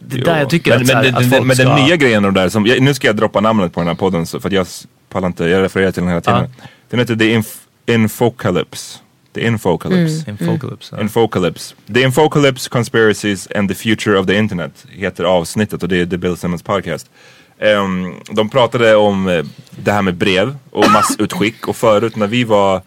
[0.00, 0.24] det Jo.
[0.24, 1.64] där jag tycker men, att, men, här, den- att folk men ska...
[1.68, 3.94] den nya grejen de där som, jag, nu ska jag droppa namnet på den här
[3.94, 4.66] podden så, för att jag
[5.12, 6.48] pallar inte, jag refererar till den hela tiden.
[6.90, 8.98] Den heter The Inf- Infocalypse.
[9.32, 10.30] The Infocalypse.
[10.30, 11.00] Infocalypse.
[11.00, 11.74] Infocalypse.
[11.94, 16.16] The Infocalypse Conspiracies and the Future of the Internet heter avsnittet och det är The
[16.18, 17.10] Bill Simmons podcast.
[17.58, 22.44] Ehm, de pratade om eh, det här med brev och massutskick och förut när vi
[22.44, 22.82] var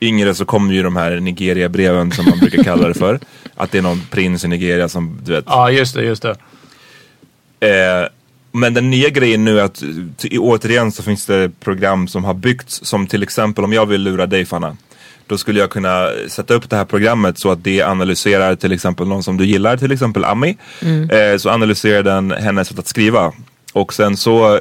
[0.00, 3.20] yngre så kom ju de här Nigeria-breven som man brukar kalla det för.
[3.54, 6.36] Att det är någon prins i Nigeria som du vet Ja just det, just det.
[7.60, 8.08] Eh,
[8.56, 9.82] men den nya grejen nu är att
[10.18, 14.02] t- återigen så finns det program som har byggts som till exempel om jag vill
[14.02, 14.76] lura dig Fanna.
[15.26, 19.06] Då skulle jag kunna sätta upp det här programmet så att det analyserar till exempel
[19.06, 20.56] någon som du gillar, till exempel Ami.
[21.10, 23.32] Eh, så analyserar den hennes sätt att skriva.
[23.72, 24.60] Och sen så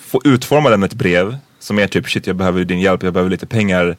[0.00, 3.30] får utforma den ett brev som är typ shit jag behöver din hjälp, jag behöver
[3.30, 3.96] lite pengar.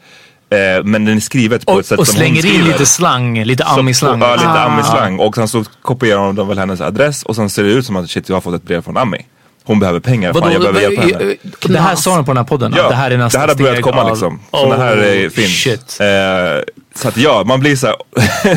[0.49, 2.67] Eh, men den är skrivet på Och, ett sätt och som hon slänger in skriver.
[2.71, 4.21] lite slang, lite ami-slang.
[4.21, 4.65] Ja, lite Ah.
[4.65, 5.19] ami-slang.
[5.19, 8.10] Och sen så kopierar de väl hennes adress och sen ser det ut som att
[8.10, 9.17] shit jag har fått ett brev från Ami.
[9.65, 11.32] Hon behöver pengar, fan jag behöver hjälpa henne.
[11.32, 12.73] eh, Det här sa de på den här podden.
[12.78, 14.39] Ja, det här är nästa det här har börjat komma av- liksom.
[14.51, 15.51] Så det här är Oh, finns.
[15.63, 15.97] Shit.
[15.99, 16.08] Eh,
[16.95, 17.95] så att ja, man blir såhär...
[18.41, 18.54] Jag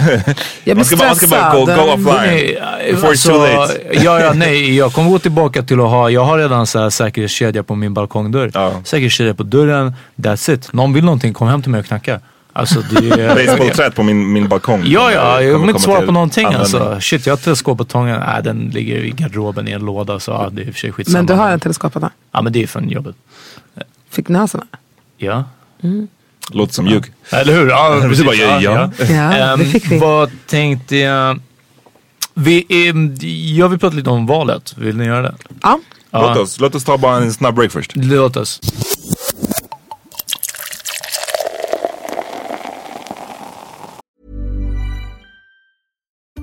[0.64, 1.86] blir man, ska, bara- man ska bara gå, stressad.
[1.86, 2.56] go offline.
[2.90, 3.80] Before it's too late.
[4.04, 6.90] ja, ja, nej, jag kommer gå tillbaka till att ha, jag har redan så här
[6.90, 8.50] säkerhetskedja på min balkongdörr.
[8.54, 8.72] Ja.
[8.84, 10.72] Säkerhetskedja på dörren, that's it.
[10.72, 12.20] Någon vill någonting, kom hem till mig och knacka.
[12.58, 13.34] Alltså det är...
[13.46, 14.82] Basebollträt på min, min balkong.
[14.86, 16.80] Ja, ja, jag Kommer inte svara på någonting användning.
[16.82, 17.00] alltså.
[17.00, 18.20] Shit, jag har teleskopbatongen.
[18.20, 20.80] Nej, den ligger i garderoben i en låda så ja, det är i och för
[20.80, 21.18] sig skitsamma.
[21.18, 22.10] Men du har en teleskop då?
[22.32, 23.16] Ja, men det är från jobbet.
[24.10, 24.64] Fick ni ha såna?
[25.16, 25.44] Ja.
[26.50, 27.04] Låter som ljug.
[27.30, 27.68] Eller hur?
[27.68, 28.90] Ja, Du bara, ja, ja.
[28.98, 29.98] Ja, det Ehm, fick vi.
[29.98, 31.40] Vad tänkte jag?
[32.34, 33.14] Vi, ehm,
[33.56, 34.74] jag vill prata lite om valet.
[34.78, 35.34] Vill ni göra det?
[35.62, 35.80] Ja.
[36.12, 37.92] Låt, oss, låt oss ta bara en snabb break först.
[37.94, 38.60] Låt oss.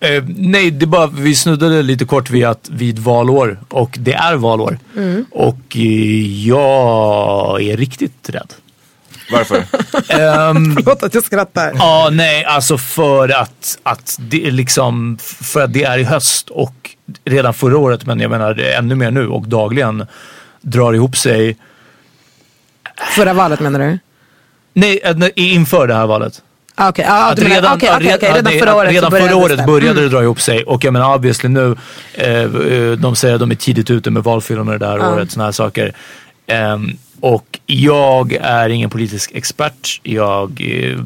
[0.00, 4.36] Eh, nej, det bara, vi snuddade lite kort vid att vid valår och det är
[4.36, 4.78] valår.
[5.30, 8.52] Och eh, jag är riktigt rädd.
[9.32, 9.56] Varför?
[10.74, 11.72] Förlåt att jag skrattar.
[11.74, 16.50] Ja, nej, alltså för att, att det är liksom, för att det är i höst
[16.50, 16.90] och
[17.24, 20.06] redan förra året, men jag menar ännu mer nu och dagligen
[20.60, 21.56] drar ihop sig.
[23.16, 23.98] Förra valet menar du?
[24.72, 26.42] Nej, eh, nej, inför det här valet.
[26.80, 29.90] Ah, Okej, ah, Att okej, okej, okej, redan förra året redan började förra året började
[30.00, 30.02] Mm.
[30.02, 30.62] det dra ihop sig.
[30.64, 31.76] Och jag menar obviously nu,
[32.14, 32.42] eh,
[32.98, 35.12] de säger att de är tidigt ute med valfilmer det här Ja.
[35.14, 35.92] året, såna här saker.
[36.46, 40.00] Ehm, och jag är ingen politisk expert.
[40.02, 40.98] Jag, eh,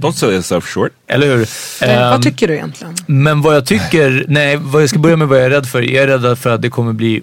[0.00, 0.92] Don't sell yourself short.
[1.06, 1.48] eller hur?
[1.80, 2.94] Ehm, Vad tycker du egentligen?
[3.06, 5.82] men vad jag tycker, nej, vad jag ska börja med vad jag är rädd för.
[5.82, 7.22] Jag är rädd för att det kommer bli,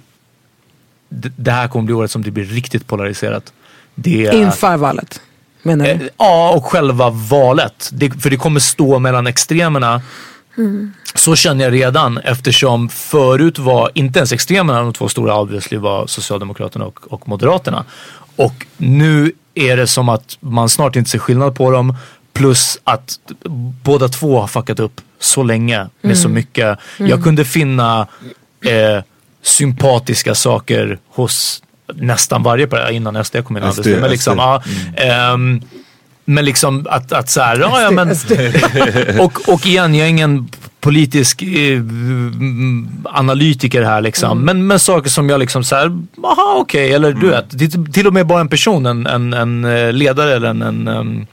[1.10, 3.54] det, det här kommer bli året som det blir riktigt polariserat.
[3.96, 5.22] Det, är- Inför valet?
[5.64, 6.10] Menar Eh, du?
[6.18, 7.90] Ja, och själva valet.
[7.94, 10.02] Det, för det kommer stå mellan extremerna.
[11.16, 16.08] Så känner jag redan eftersom förut var inte ens extremerna de två stora obviously var
[16.08, 17.86] Socialdemokraterna och, och Moderaterna.
[18.36, 21.96] Och nu är det som att man snart inte ser skillnad på dem.
[22.34, 23.20] Plus att
[23.84, 26.80] båda två har fuckat upp så länge med så mycket.
[26.98, 28.08] Jag kunde finna
[28.66, 29.04] eh,
[29.42, 31.64] sympatiska saker hos
[31.96, 33.72] nästan varje parti innan SD kom in.
[33.72, 34.40] SD, men liksom, SD.
[34.40, 34.64] ja,
[34.96, 35.62] ehm,
[36.26, 38.10] men liksom att, att så här, ja, ja, men,
[39.20, 44.42] och, och igen, jag är ingen politisk eh, mm, analytiker här liksom.
[44.42, 45.86] Men, men saker som jag liksom så här,
[46.24, 49.66] aha okej, eller du vet, till, till och med bara en person, en, en, en
[49.66, 51.28] eh, ledare eller en, en um,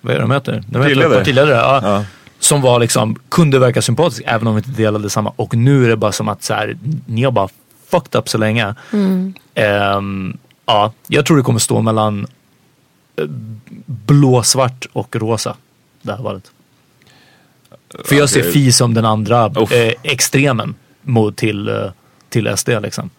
[0.00, 0.52] vad är det de heter?
[0.52, 1.18] De heter Partiledare.
[1.18, 1.80] partiledare ja.
[1.82, 2.04] Ja.
[2.38, 5.32] Som var liksom, kunde verka sympatisk även om vi inte delade samma.
[5.36, 7.48] Och nu är det bara som att så här, ni har bara
[7.90, 8.74] fucked up så länge.
[9.54, 12.26] Ehm, ja, jag tror det kommer stå mellan
[13.16, 13.24] eh,
[13.86, 15.56] blå, svart och rosa.
[16.02, 16.50] Det här valet.
[18.04, 18.52] För jag ser.
[18.52, 21.74] Fi som den andra eh, extremen mot till, eh,
[22.28, 23.10] till SD liksom.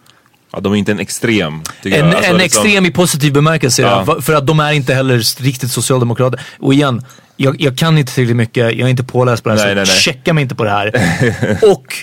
[0.52, 1.62] Ja, de är inte en extrem.
[1.82, 2.14] tycker En, jag.
[2.16, 3.82] Alltså, en liksom- extrem i positiv bemärkelse.
[3.82, 4.20] Ja.
[4.20, 6.40] För att de är inte heller riktigt socialdemokrater.
[6.58, 7.04] Och igen,
[7.36, 9.76] jag, jag kan inte tillräckligt mycket, jag är inte påläst på det här, Nej, så
[9.76, 9.96] nej, nej.
[10.00, 10.92] checka mig inte på det här.
[11.72, 11.94] och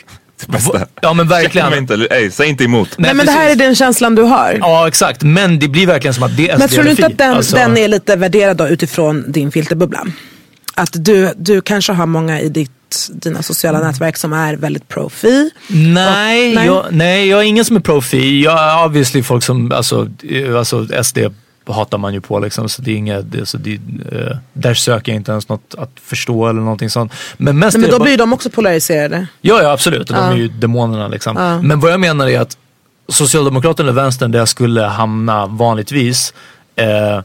[0.48, 0.88] bästa.
[1.02, 1.74] Ja men verkligen.
[1.74, 2.90] Inte, ej, säg inte emot.
[2.98, 4.58] Nej, men det här är den känslan du har.
[4.60, 7.18] Ja exakt, men det blir verkligen som att det är Men tror du inte att
[7.18, 10.06] den, Alltså- den är lite värderad då utifrån din filterbubbla?
[10.76, 12.72] Att du, du kanske har många i ditt,
[13.12, 15.50] dina sociala nätverk som är väldigt pro-fi.
[15.68, 16.66] Nej, Och- nej.
[16.66, 18.44] Jag, nej, jag är ingen som är profi.
[18.44, 21.18] Jag är obviously folk som, alltså, eh, alltså SD
[21.68, 22.70] hatar man ju på liksom.
[22.70, 23.74] Så det är inget, det, så det,
[24.12, 27.14] eh, där söker jag inte ens något att förstå eller någonting sånt.
[27.38, 29.28] Men mest Nej, men då bara- blir de också polariserade.
[29.42, 30.08] Ja, ja absolut.
[30.08, 30.32] De Ja.
[30.32, 31.38] är ju demonerna liksom.
[31.38, 31.62] Ja.
[31.62, 32.58] Men vad jag menar är att
[33.08, 36.34] Socialdemokraterna eller vänstern där jag skulle hamna vanligtvis
[36.76, 37.22] eh,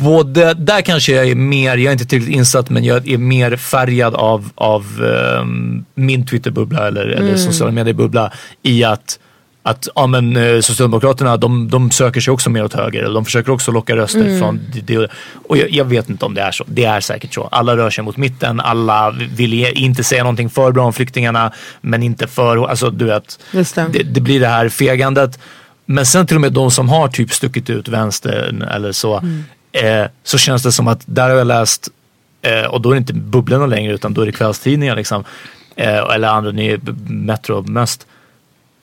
[0.00, 3.56] Både, där kanske jag är mer, jag är inte tillräckligt insatt men jag är mer
[3.56, 7.38] färgad av, av ehm, min Twitterbubbla eller, eller Mm.
[7.38, 8.32] sociala mediebubbla
[8.62, 9.18] i att
[9.62, 13.02] att ja, men, eh, Socialdemokraterna de, de söker sig också mer åt höger.
[13.02, 14.38] Eller de försöker också locka röster Mm.
[14.38, 15.08] från det,
[15.48, 16.64] Och jag, jag vet inte om det är så.
[16.66, 17.48] Det är säkert så.
[17.52, 18.60] Alla rör sig mot mitten.
[18.60, 21.52] Alla vill inte säga någonting för bra om flyktingarna.
[21.80, 22.68] Men inte för...
[22.68, 23.38] Alltså du vet.
[23.52, 23.98] Det.
[23.98, 25.38] Det, det blir det här fegandet.
[25.86, 29.18] Men sen till och med de som har typ stuckit ut vänstern eller så.
[29.18, 29.44] Mm.
[29.72, 31.88] Eh, så känns det som att där har jag läst
[32.42, 35.24] eh, och då är det inte bubblorna längre utan då är det kvällstidningar liksom.
[35.76, 38.06] Eh, eller andra ny, Metro mest.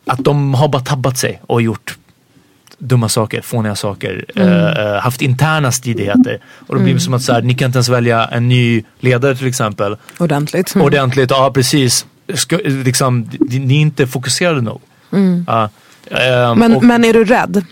[0.10, 1.98] Att de har bara tabbat sig och gjort
[2.78, 4.54] dumma saker, fåniga saker, Mm.
[4.68, 6.40] eh, haft interna stridigheter.
[6.68, 7.00] Och då blir det Mm.
[7.00, 9.98] som att så här, ni kan inte ens välja en ny ledare till exempel.
[10.18, 10.76] Ordentligt.
[10.76, 12.06] Ordentligt, ja precis.
[12.34, 14.82] Ska, liksom, ni är inte fokuserade nog.
[15.14, 15.46] Mm.
[15.48, 15.70] Ja,
[16.12, 17.66] ehm, Men, och- men är du rädd?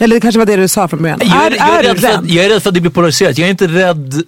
[0.00, 1.20] Eller det kanske var det du sa från början.
[1.22, 3.38] jag, är, är, jag, är rädd för jag är rädd för att det blir polariserat.
[3.38, 4.22] Jag är inte rädd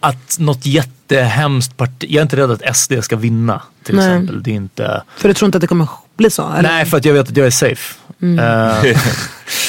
[0.00, 4.04] att något jättehemskt parti, jag är inte rädd att SD ska vinna till Nej.
[4.06, 4.42] exempel.
[4.42, 5.02] Det är inte...
[5.16, 6.52] För du tror inte att det kommer bli så?
[6.52, 6.68] Eller?
[6.68, 7.94] Nej, för att jag vet att jag är safe.
[8.22, 8.38] Mm.
[8.38, 8.82] Eh,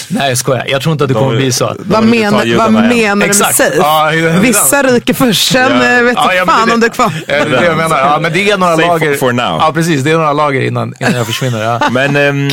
[0.08, 1.76] nej jag skojar, jag tror inte att det De- kommer bli så.
[1.80, 3.56] Vad, men, vad menar du med Exakt.
[3.56, 3.76] safe?
[3.78, 4.12] Ja,
[4.42, 5.98] Vissa ryker först, sen Ja.
[5.98, 7.14] eh, vet Ja, ja, men fan det- om det är kvar.
[7.28, 7.98] Det är det jag menar.
[7.98, 9.16] Ja, men det är några Safe lager.
[9.16, 9.58] for now.
[9.60, 11.64] Ja precis, det är några lager innan, innan jag försvinner.
[11.64, 11.82] Ja.
[11.92, 12.50] Men ehm,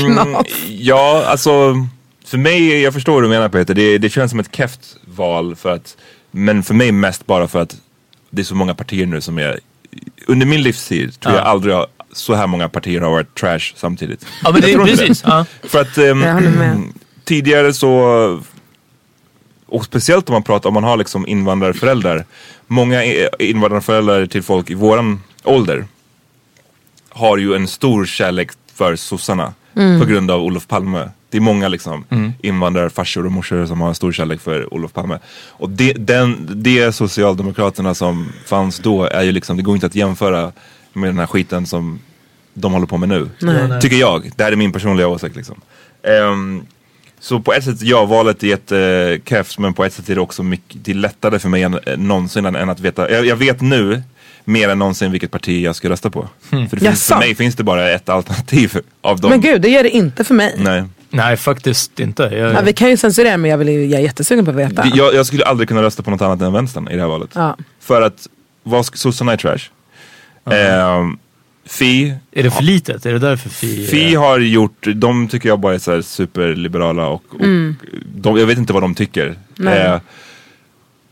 [0.68, 1.74] ja, alltså
[2.26, 3.74] för mig, jag förstår vad du menar Peter.
[3.74, 4.80] Det, det känns som ett keft
[5.16, 5.96] val för att,
[6.36, 7.76] men för mig mest bara för att
[8.30, 9.60] det är så många partier nu som är,
[10.26, 11.40] under min livstid tror Ja.
[11.40, 14.26] jag aldrig har, så här många partier har varit trash samtidigt.
[14.44, 15.22] Ja, men det Jag är precis.
[15.26, 15.46] Ja.
[15.62, 16.82] För att Jag med.
[17.24, 17.90] tidigare så,
[19.66, 22.24] och speciellt om man pratar, om man har liksom invandrarföräldrar.
[22.66, 23.04] Många
[23.38, 25.84] invandrarföräldrar till folk i våran ålder
[27.08, 30.00] har ju en stor kärlek för sossarna Mm.
[30.00, 31.10] på grund av Olof Palme.
[31.30, 32.32] Det är många liksom Mm.
[32.42, 35.18] invandrarfarsor och morsor som har en stor kärlek för Olof Palme.
[35.48, 39.94] Och det, den, det Socialdemokraterna som fanns då är ju liksom, det går inte att
[39.94, 40.52] jämföra
[40.92, 41.98] med den här skiten som
[42.54, 43.28] de håller på med nu.
[43.40, 43.80] Nej.
[43.80, 44.30] Tycker jag.
[44.36, 45.60] Det här är min personliga åsikt liksom.
[46.02, 46.62] Ehm,
[47.20, 50.42] så på ett sätt, ja valet är jättekrävs men på ett sätt är det också
[50.42, 53.10] mycket, det är lättare för mig än, än någonsin än, än att veta.
[53.10, 54.02] Jag, jag vet nu
[54.44, 56.28] mer än någonsin vilket parti jag ska rösta på.
[56.52, 56.68] Mm.
[56.68, 59.30] För, det finns, för mig finns det bara ett alternativ av dem.
[59.30, 60.54] Men gud, det gör det inte för mig.
[60.58, 60.84] Nej.
[61.16, 62.22] Nej faktiskt inte.
[62.22, 64.86] Jag, Ja, vi kan ju censurera men jag, vill, jag är jättesugen på att veta.
[64.94, 67.30] Jag, jag skulle aldrig kunna rösta på något annat än vänstern i det här valet.
[67.34, 67.56] Ja.
[67.80, 68.26] För att
[68.62, 69.58] vad sossarna är trash.
[70.50, 71.18] Ehm,
[71.68, 72.14] Fi.
[72.32, 73.06] Är det för litet?
[73.06, 73.86] Är det därför Fi?
[73.86, 77.76] Fi har gjort, de tycker jag bara är så här superliberala och, och Mm.
[78.16, 79.34] de, jag vet inte vad de tycker.
[79.56, 79.78] Nej.
[79.86, 80.00] Eh,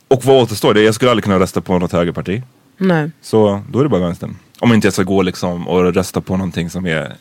[0.09, 0.75] och vad återstår?
[0.75, 0.83] Det?
[0.83, 2.43] Jag skulle aldrig kunna rösta på något högerparti.
[2.77, 3.11] Nej.
[3.23, 4.37] Så då är det bara vänstern.
[4.59, 7.14] Om inte jag ska gå liksom och rösta på någonting som är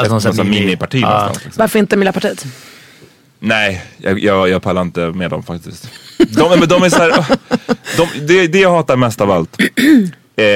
[0.00, 1.08] Alltså ett massa mini- miniparti Ja.
[1.10, 1.44] någonstans.
[1.44, 1.60] Liksom.
[1.62, 2.46] Varför inte Miljöpartiet?
[3.42, 5.88] Nej, jag, jag, jag pallar inte med dem faktiskt.
[6.18, 7.24] De, men de är så här,
[7.96, 9.64] de, det, det jag hatar mest av allt, eh,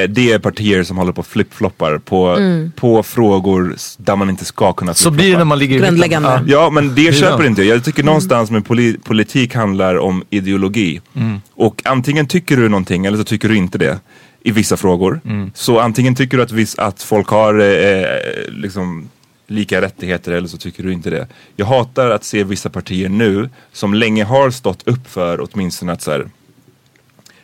[0.09, 2.73] det är partier som håller på och flip-floppar på, Mm.
[2.77, 5.79] på frågor där man inte ska kunna Så blir det när man ligger i.
[5.79, 6.29] Grundläggande.
[6.29, 6.43] Ja.
[6.47, 7.77] Ja, men det köper inte jag.
[7.77, 11.01] Jag tycker någonstans med poli politik handlar om ideologi.
[11.17, 11.41] Mm.
[11.55, 13.99] Och antingen tycker du någonting eller så tycker du inte det.
[14.47, 15.21] I vissa frågor.
[15.25, 15.51] Mm.
[15.55, 18.05] Så antingen tycker du att, viss, att folk har eh,
[18.49, 19.09] liksom
[19.47, 21.27] lika rättigheter eller så tycker du inte det.
[21.57, 26.03] Jag hatar att se vissa partier nu som länge har stått upp för åtminstone att
[26.03, 26.29] så här,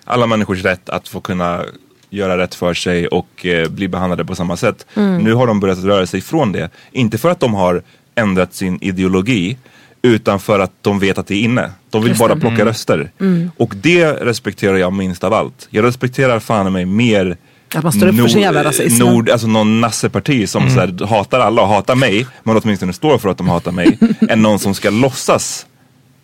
[0.05, 1.65] alla människors rätt att få kunna
[2.11, 4.87] göra rätt för sig och eh, bli behandlade på samma sätt.
[4.95, 5.23] Mm.
[5.25, 6.71] Nu har de börjat röra sig ifrån det.
[6.93, 7.83] Inte för att de har
[8.15, 9.57] ändrat sin ideologi
[10.03, 11.71] utan för att de vet att det är inne.
[11.91, 12.67] De vill Just bara plocka Mm.
[12.67, 13.11] röster.
[13.21, 13.51] Mm.
[13.57, 15.67] Och det respekterar jag minst av allt.
[15.71, 17.37] Jag respekterar fan mig mer
[17.75, 19.05] Att man står upp för sin jävla rasism.
[19.05, 20.75] Nord, alltså någon nasseparti som Mm.
[20.75, 23.99] så här, hatar alla och hatar mig, men åtminstone står för att de hatar mig,
[24.29, 25.67] än någon som ska låtsas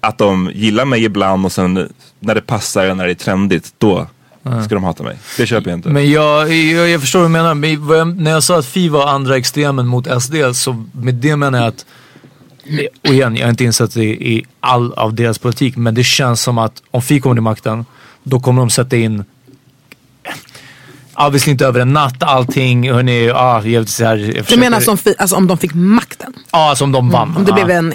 [0.01, 1.89] att de gillar mig ibland och sen
[2.21, 4.07] när det passar, när det är trendigt, då
[4.65, 5.17] ska de hata mig.
[5.37, 5.89] Det köper jag inte.
[5.89, 7.55] Men jag, jag, jag förstår vad du menar.
[7.55, 11.37] Men jag, när jag sa att Fi var andra extremen mot SD så med det
[11.37, 11.87] menar jag att
[13.09, 16.43] och igen, jag är inte insatt i, i all av deras politik men det känns
[16.43, 17.85] som att om Fi kommer till makten
[18.23, 19.25] då kommer de sätta in
[21.33, 22.93] Visst inte över en natt allting.
[22.93, 26.33] Hörni, ja, jag, så här, jag Du menar som, alltså, om de fick makten?
[26.53, 27.37] Ja, alltså om de vann.
[27.37, 27.65] Om det ja.
[27.65, 27.95] blev en,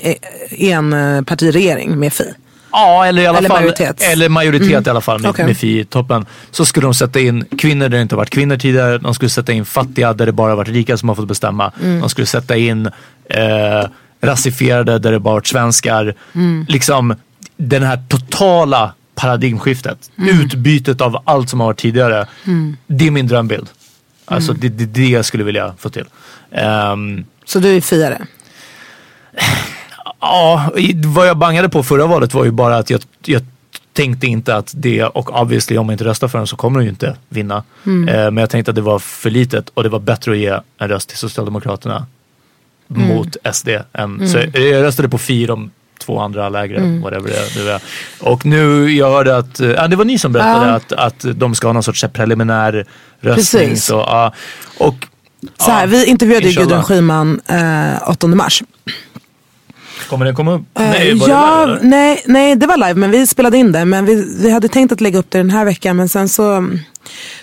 [0.50, 2.24] en eh, partiregering med Fi?
[2.72, 4.02] Ja, eller i alla Eller fall majoritet.
[4.02, 4.84] Eller majoritet Mm.
[4.86, 5.46] i alla fall med, Okej.
[5.46, 6.26] med Fi i toppen.
[6.52, 8.98] Så skulle de sätta in kvinnor där det inte varit kvinnor tidigare.
[8.98, 11.72] De skulle sätta in fattiga där det bara varit rika som har fått bestämma.
[11.82, 12.00] Mm.
[12.00, 12.86] De skulle sätta in
[13.30, 13.90] eh,
[14.22, 16.16] rasifierade där det bara varit svenskar.
[16.36, 16.66] Mm.
[16.70, 17.16] Liksom
[17.58, 20.12] den här totala paradigmskiftet.
[20.18, 20.40] Mm.
[20.42, 22.28] Utbytet av allt som har varit tidigare.
[22.48, 22.78] Mm.
[22.88, 23.70] Det är min drömbild.
[24.26, 24.62] Alltså Mm.
[24.62, 26.06] det, det, det jag skulle vilja få till.
[26.52, 28.22] Ehm, Så du är fiare?
[30.20, 30.72] Ja,
[31.06, 33.42] vad jag bangade på förra valet var ju bara att jag, jag
[33.94, 36.84] tänkte inte att det, och obviously om jag inte röstar för den så kommer de
[36.84, 37.64] ju inte vinna.
[37.86, 38.10] Mm.
[38.10, 40.60] Eh, men jag tänkte att det var för litet och det var bättre att ge
[40.78, 42.06] en röst till Socialdemokraterna
[42.96, 43.08] Mm.
[43.08, 43.68] mot SD.
[43.70, 43.84] Än,
[44.16, 44.28] Mm.
[44.28, 47.02] Så jag, jag röstade på fyra, de två andra lägre, Mm.
[47.02, 47.82] whatever det, det var.
[48.34, 50.74] Och nu, jag hörde att, eh, ja, det var ni som berättade Ja.
[50.76, 52.86] att, att de ska ha någon sorts preliminär
[53.22, 53.64] röstning.
[53.70, 53.86] Precis.
[53.86, 54.34] Så, ja.
[54.78, 54.96] och,
[55.58, 56.60] Så här, ja, vi intervjuade ju.
[56.62, 58.64] Gudrun Schyman eh, 8 mars.
[60.10, 60.62] Kommer den komma upp?
[60.80, 63.72] Eh, Nej, var ja, det live, nej, nej, det var live men vi spelade in
[63.72, 63.86] det.
[63.86, 66.70] Men vi, vi hade tänkt att lägga upp det den här veckan men sen så,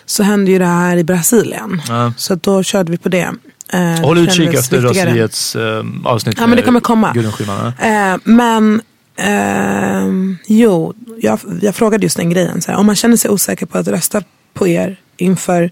[0.06, 1.82] så hände ju det här i Brasilien.
[1.88, 2.12] Ja.
[2.16, 3.28] Så då körde vi på det.
[3.72, 4.80] Eh, Håll utkik efter.
[4.80, 7.12] Roseriets eh, avsnitt Ja men det kommer komma.
[7.12, 7.66] Gudrun Schyman.
[7.66, 8.82] Eh, men
[9.16, 12.62] ehm, jo, jag, jag frågade just den grejen.
[12.62, 14.22] Så här, om man känner sig osäker på att rösta
[14.54, 15.70] på er inför,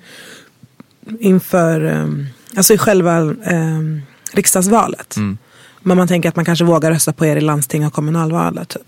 [1.20, 5.16] inför ehm, alltså i själva um, riksdagsvalet.
[5.16, 5.38] Mm.
[5.80, 8.68] Men man tänker att man kanske vågar rösta på er i landsting och kommunalvalet.
[8.68, 8.82] Typ.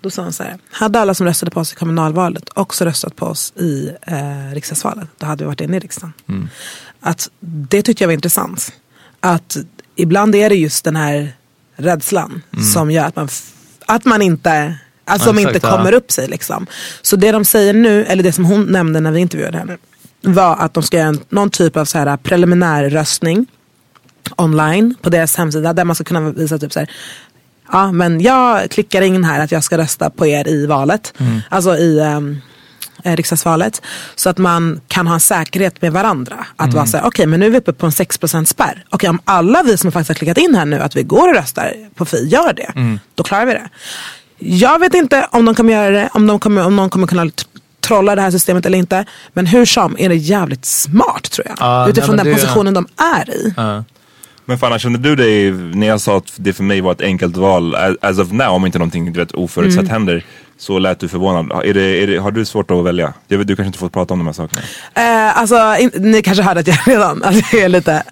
[0.00, 3.16] Då sa hon så här, hade alla som röstade på oss i kommunalvalet också röstat
[3.16, 6.12] på oss i eh, riksdagsvalet, då hade vi varit inne i riksdagen.
[6.28, 6.48] Mm.
[7.02, 8.72] Att det tyckte jag var intressant.
[9.20, 9.56] Att
[9.96, 11.32] ibland är det just den här
[11.76, 12.64] rädslan Mm.
[12.64, 13.28] som gör att man,
[13.86, 16.28] att man inte, alltså Ja, som inte kommer upp sig.
[16.28, 16.66] Liksom.
[17.02, 19.76] Så det de säger nu, eller det som hon nämnde när vi intervjuade henne,
[20.22, 23.46] var att de ska göra någon typ av så här preliminär röstning
[24.36, 26.90] online på deras hemsida där man ska kunna visa typ så här,
[27.72, 31.40] ja men jag klickar in här att jag ska rösta på er i valet, Mm.
[31.48, 32.40] alltså i um,
[33.04, 33.82] riksdagsvalet.
[34.14, 36.46] Så att man kan ha en säkerhet med varandra.
[36.56, 36.76] Att Mm.
[36.76, 38.84] vara så här, okej men nu är vi uppe på en 6% spärr.
[38.90, 41.34] Okej om alla vi som faktiskt har klickat in här nu att vi går och
[41.34, 43.00] röstar på Fi gör det, Mm.
[43.14, 43.68] då klarar vi det.
[44.38, 47.30] Jag vet inte om de kommer göra det, om, de kommer, om någon kommer kunna
[47.80, 49.04] trolla det här systemet eller inte.
[49.32, 51.56] Men hur som är det jävligt smart tror jag.
[51.60, 52.86] Ja, Utifrån nej, den positionen de
[53.18, 53.54] är i.
[54.44, 57.36] Men fan, kände du dig, när jag sa att det för mig var ett enkelt
[57.36, 59.90] val, as- of now, om inte någonting du vet, oförutsett Mm.
[59.90, 60.24] händer,
[60.58, 61.64] så lät du förvånad.
[61.66, 63.12] Är det, är det, har du svårt att välja?
[63.28, 64.62] Jag vet, du kanske inte får prata om de här sakerna.
[64.94, 68.02] Eh, alltså, in, ni kanske hörde att jag redan att jag är lite,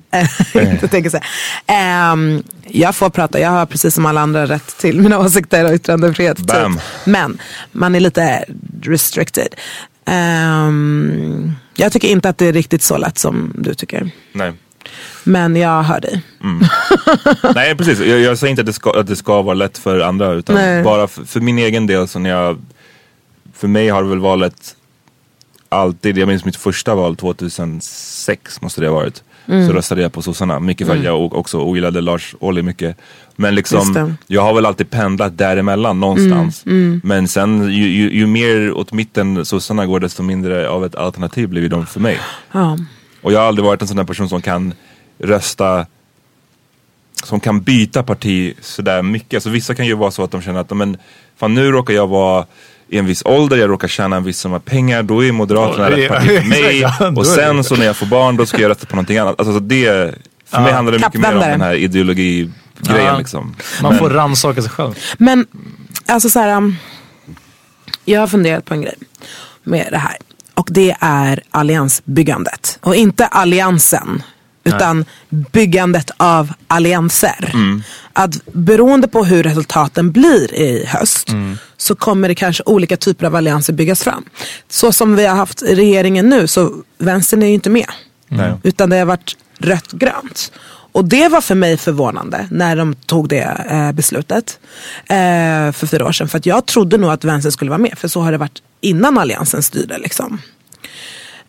[0.54, 1.18] eh, inte tänker så.
[1.66, 5.72] Ehm, jag får prata, jag har precis som alla andra rätt till mina åsikter och
[5.74, 6.36] yttrandefrihet.
[6.36, 6.46] Typ.
[6.46, 6.80] Bam.
[7.04, 7.38] Men
[7.72, 8.44] man är lite
[8.82, 9.48] restricted.
[10.06, 14.10] Ehm, jag tycker inte att det är riktigt så lätt som du tycker.
[14.32, 14.52] Nej.
[15.24, 16.22] Men jag hör dig.
[16.42, 16.62] Mm.
[17.54, 20.00] Nej precis, jag, jag säger inte att det, ska, att det ska vara lätt för
[20.00, 20.82] andra utan Nej.
[20.82, 22.58] bara för, för min egen del så när jag
[23.54, 24.76] För mig har väl valet
[25.68, 29.22] alltid, jag minns mitt första val 2006 måste det ha varit.
[29.46, 29.68] Mm.
[29.68, 31.06] Så röstade jag på sossarna, mycket för att Mm.
[31.12, 32.96] jag också ogillade Lars Ohly mycket.
[33.36, 34.14] Men liksom, det.
[34.26, 36.66] jag har väl alltid pendlat däremellan någonstans.
[36.66, 37.00] Mm, mm.
[37.04, 41.48] Men sen ju, ju, ju mer åt mitten sossarna går desto mindre av ett alternativ
[41.48, 42.18] blir de för mig.
[42.52, 42.78] Ja.
[43.22, 44.74] Och jag har aldrig varit en sån där person som kan
[45.18, 45.86] rösta
[47.24, 49.34] som kan byta parti sådär mycket.
[49.34, 50.96] Alltså vissa kan ju vara så att de känner att men,
[51.38, 52.46] fan nu råkar jag vara
[52.88, 55.96] i en viss ålder, jag råkar tjäna en viss summa pengar, då är Moderaterna det-
[55.96, 56.84] rätt parti för mig.
[57.16, 59.34] och sen så när jag får barn då ska jag rösta på någonting annat.
[59.40, 59.86] Alltså så det,
[60.46, 60.60] för Ja.
[60.60, 62.52] mig handlar det mycket mer om den här ideologigrejen
[62.88, 63.18] Ja.
[63.18, 63.56] liksom.
[63.82, 64.94] Man Men- får rannsaka sig själv.
[65.18, 65.46] Men
[66.06, 66.76] alltså så här, um,
[68.04, 68.94] jag har funderat på en grej
[69.62, 70.16] med det här.
[70.54, 72.78] Och det är alliansbyggandet.
[72.82, 74.22] Och inte alliansen.
[74.64, 77.50] Utan byggandet av allianser.
[77.54, 77.82] Mm.
[78.12, 81.58] Att beroende på hur resultaten blir i höst Mm.
[81.76, 84.24] så kommer det kanske olika typer av allianser byggas fram.
[84.68, 87.86] Så som vi har haft regeringen nu så vänstern är ju inte med.
[88.28, 88.52] Nej.
[88.62, 90.52] Utan det har varit rött-grönt.
[90.92, 94.58] Och det var för mig förvånande när de tog det eh, beslutet
[95.08, 96.28] eh, för fyra år sedan.
[96.28, 97.98] För att jag trodde nog att vänstern skulle vara med.
[97.98, 99.98] För så har det varit innan alliansen styrde.
[99.98, 100.38] Liksom.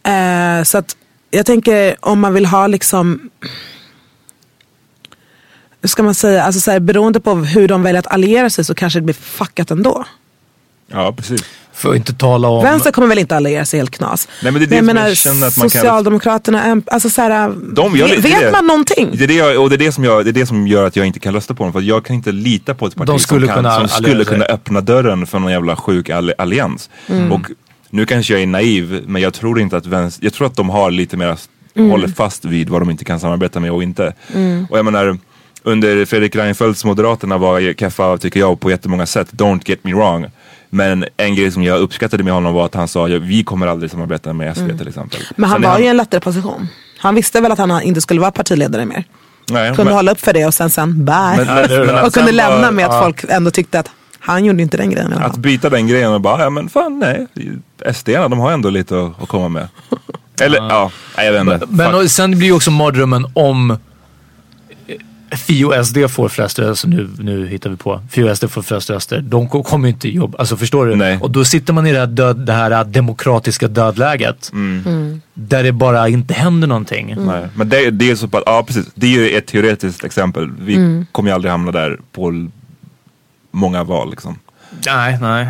[0.04, 0.98] Eh, så att
[1.32, 3.30] jag tänker om man vill ha liksom
[5.82, 8.66] hur ska man säga, alltså så här, beroende på hur de väljer att alliera sig
[8.66, 10.06] så kanske det blir fuckat ändå.
[10.94, 11.44] Ja precis.
[11.74, 12.64] För att inte tala om...
[12.64, 14.28] Vänster kommer väl inte alliera sig helt knas.
[14.44, 17.10] Nej, men det är det jag menar, jag känner att man kan- Socialdemokraterna, är- alltså
[17.10, 18.52] så här, De gör vet, det.
[18.52, 19.10] man någonting?
[19.14, 20.88] Det är det, jag, och det, är det, som jag, det är det som gör
[20.88, 21.72] att jag inte kan rösta på dem.
[21.74, 24.04] För att jag kan inte lita på ett parti De skulle som, kan, kunna som
[24.04, 26.90] skulle kunna öppna dörren för någon jävla sjuk all, allians.
[27.08, 27.32] Mm.
[27.32, 27.42] Och
[27.90, 30.70] nu kanske jag är naiv, men jag tror inte att vänster, jag tror att de
[30.70, 31.38] har lite mer,
[31.76, 31.90] Mm.
[31.92, 34.14] håller fast vid vad de inte kan samarbeta med och inte.
[34.70, 35.18] Och jag menar,
[35.64, 40.26] under Fredrik Reinfeldts Moderaterna var Keffa, tycker jag, på jättemånga sätt, don't get me wrong.
[40.74, 43.68] Men en grej som jag uppskattade med honom var att han sa, ja, vi kommer
[43.68, 45.20] aldrig samarbeta med SD till exempel.
[45.20, 45.34] Mm.
[45.36, 46.68] Men han Sen var ju i en lättare position.
[46.98, 49.04] Han visste väl att han inte skulle vara partiledare mer.
[49.50, 51.16] Nej, Kunde men- hålla upp för det och sen sen bye.
[51.38, 53.02] Men- men- men att och kunde lämna med att ja.
[53.02, 55.14] folk ändå tyckte att han gjorde inte den grejen.
[55.14, 57.28] Att byta den grejen och bara, ja men fan nej.
[57.94, 59.68] SD de har ändå lite att, att komma med.
[60.42, 61.66] Eller ja, nej, jag vet inte.
[61.70, 63.78] Men och, sen blir ju också mardrömmen om
[65.32, 68.02] eh, Fi och SD får flest röster, nu, nu hittar vi på.
[68.12, 69.20] Fi och SD får flest röster.
[69.22, 70.96] De ko- kommer ju inte jobba, alltså förstår du?
[70.96, 71.18] Nej.
[71.22, 74.50] Och då sitter man i det här, död, det här demokratiska dödläget.
[74.54, 75.22] Mm.
[75.34, 77.16] Där det bara inte händer någonting.
[77.18, 78.86] Nej, men det, det är så pass, ja precis.
[78.96, 80.50] Det är ju ett teoretiskt exempel.
[80.60, 81.06] Vi Mm.
[81.12, 82.48] kommer ju aldrig hamna där på
[83.52, 84.40] många val liksom.
[84.86, 85.48] Nej, nej.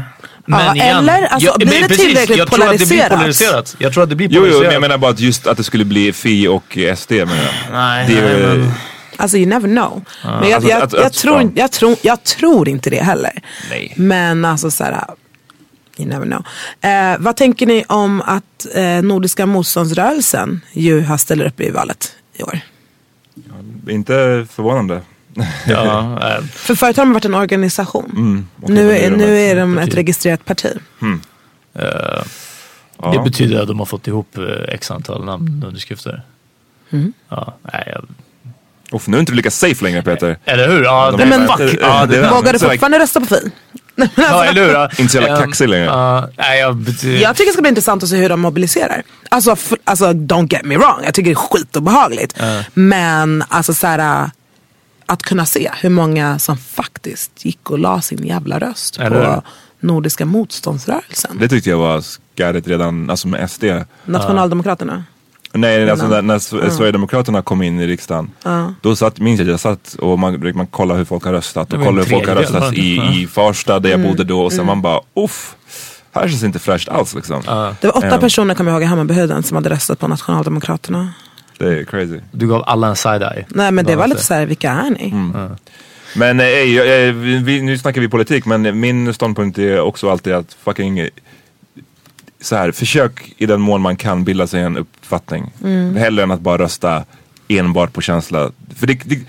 [0.47, 3.19] Ja, eller, alltså, blir men det precis, tillräckligt jag tror att det blir polariserat?
[3.19, 3.75] polariserat.
[3.79, 4.63] Jag tror att det blir Jo, jo, polariserat.
[4.65, 7.73] men jag menar bara att just att det skulle bli Fi och SD menar jag.
[7.73, 8.71] Nej, det är, nej, men-
[9.17, 10.01] Alltså you never know.
[10.23, 11.49] Men jag, Alltså, jag, att- jag, att- tror, ja.
[11.55, 13.41] jag, tror, jag tror inte det heller.
[13.69, 13.93] Nej.
[13.97, 15.05] Men alltså så här,
[15.97, 16.45] you never know.
[16.81, 22.15] Eh, vad tänker ni om att eh, Nordiska motståndsrörelsen ju har ställer upp i valet
[22.33, 22.59] i år?
[23.89, 25.01] Inte förvånande.
[25.67, 25.99] Ja,
[26.37, 28.11] eh, För förut har de varit en organisation.
[28.15, 29.97] Mm, okej, nu är, nu ett är de ett parti.
[29.97, 30.77] registrerat parti.
[31.73, 31.89] Det
[33.03, 33.21] Ja.
[33.23, 34.43] betyder att de har fått ihop eh,
[34.73, 36.21] x antal namnunderskrifter.
[37.29, 38.05] Ja, nej, jag,
[38.91, 40.37] Uff, nu är inte du lika safe längre Peter.
[40.45, 40.83] eller hur?
[40.83, 41.77] Ja, De det, men, fuck.
[41.81, 43.51] Ja, det Vågar du fortfarande rösta på Fi?
[44.15, 44.73] ja, eller hur?
[44.73, 44.89] Ja.
[44.97, 45.85] Inte så jävla kaxig längre.
[45.85, 46.87] ja, nej, jag,
[47.21, 49.01] Jag tycker det ska bli intressant att se hur de mobiliserar.
[49.29, 52.39] Alltså, f- alltså don't get me wrong, jag tycker det är skitobehagligt.
[52.73, 54.29] Men alltså så här, äh,
[55.05, 59.23] att kunna se hur många som faktiskt gick och la sin jävla röst Eller hur?
[59.25, 59.43] på
[59.79, 61.37] Nordiska motståndsrörelsen.
[61.39, 62.03] Det tyckte jag var
[62.37, 63.63] skärigt redan, alltså med SD.
[64.05, 65.03] Nationaldemokraterna.
[65.53, 68.31] Nej, alltså när, när Sver- Sverigedemokraterna kom in i riksdagen.
[68.81, 71.69] Då satt, minns jag att jag satt och man, man kollade hur folk har röstat.
[71.69, 73.03] Det Och var en kollade hur folk har tredjedel, röstat i, va?
[73.05, 73.13] Ja.
[73.19, 74.41] i Farsta där jag bodde då.
[74.41, 75.55] Och sen man bara, uff.
[76.13, 77.41] Här känns det inte fräscht alls liksom.
[77.81, 78.17] Det var åtta Ja.
[78.17, 81.13] personer kommer jag ihåg i Hammarbyhöjden som hade röstat på Nationaldemokraterna.
[81.57, 82.19] Det är crazy.
[82.31, 83.45] Du gav alla en side-eye.
[83.49, 84.25] Nej men det var lite så.
[84.25, 85.13] så här, vilka är ni?
[86.15, 90.09] Men eh, jag- eh, vi, vi, nu snackar vi politik men min ståndpunkt är också
[90.11, 91.09] alltid att fucking
[92.41, 95.51] så här, försök i den mån man kan bilda sig en uppfattning.
[95.97, 97.03] Hellre än att bara rösta
[97.47, 98.51] enbart på känsla.
[98.75, 99.19] För det, det,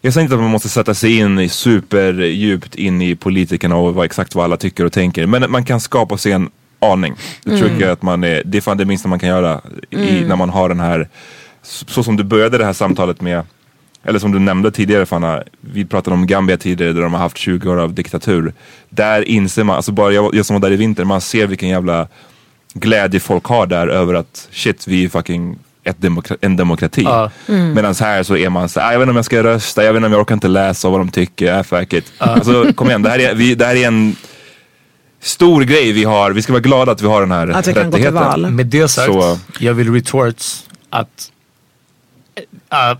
[0.00, 3.94] jag säger inte att man måste sätta sig in i superdjupt in i politikerna och
[3.94, 5.26] vad exakt vad alla tycker och tänker.
[5.26, 7.14] Men man kan skapa sig en aning.
[7.44, 9.60] Det tror jag att man är, det är fan det minsta man kan göra
[9.90, 11.08] i, när man har den här,
[11.62, 13.42] så som du började det här samtalet med
[14.04, 17.36] eller som du nämnde tidigare Fanna, vi pratade om Gambia tidigare där de har haft
[17.38, 18.54] 20 år av diktatur.
[18.88, 21.68] Där inser man, alltså bara jag, jag som var där i vinter, man ser vilken
[21.68, 22.08] jävla
[22.74, 27.02] glädje folk har där över att shit vi är fucking ett demokra- en demokrati.
[27.02, 27.30] Ja.
[27.46, 29.92] Medan här så är man så "Ah, jag vet inte om jag ska rösta, jag
[29.92, 32.12] vet inte om jag orkar inte läsa vad de tycker, äh, fuck it.
[32.18, 34.16] Alltså kom igen, det här, är, vi, det här är en
[35.20, 38.56] stor grej vi har, vi ska vara glada att vi har den här Att rättigheten.
[38.56, 41.30] Med det sagt, Så- jag vill retorts att
[42.72, 42.98] äh,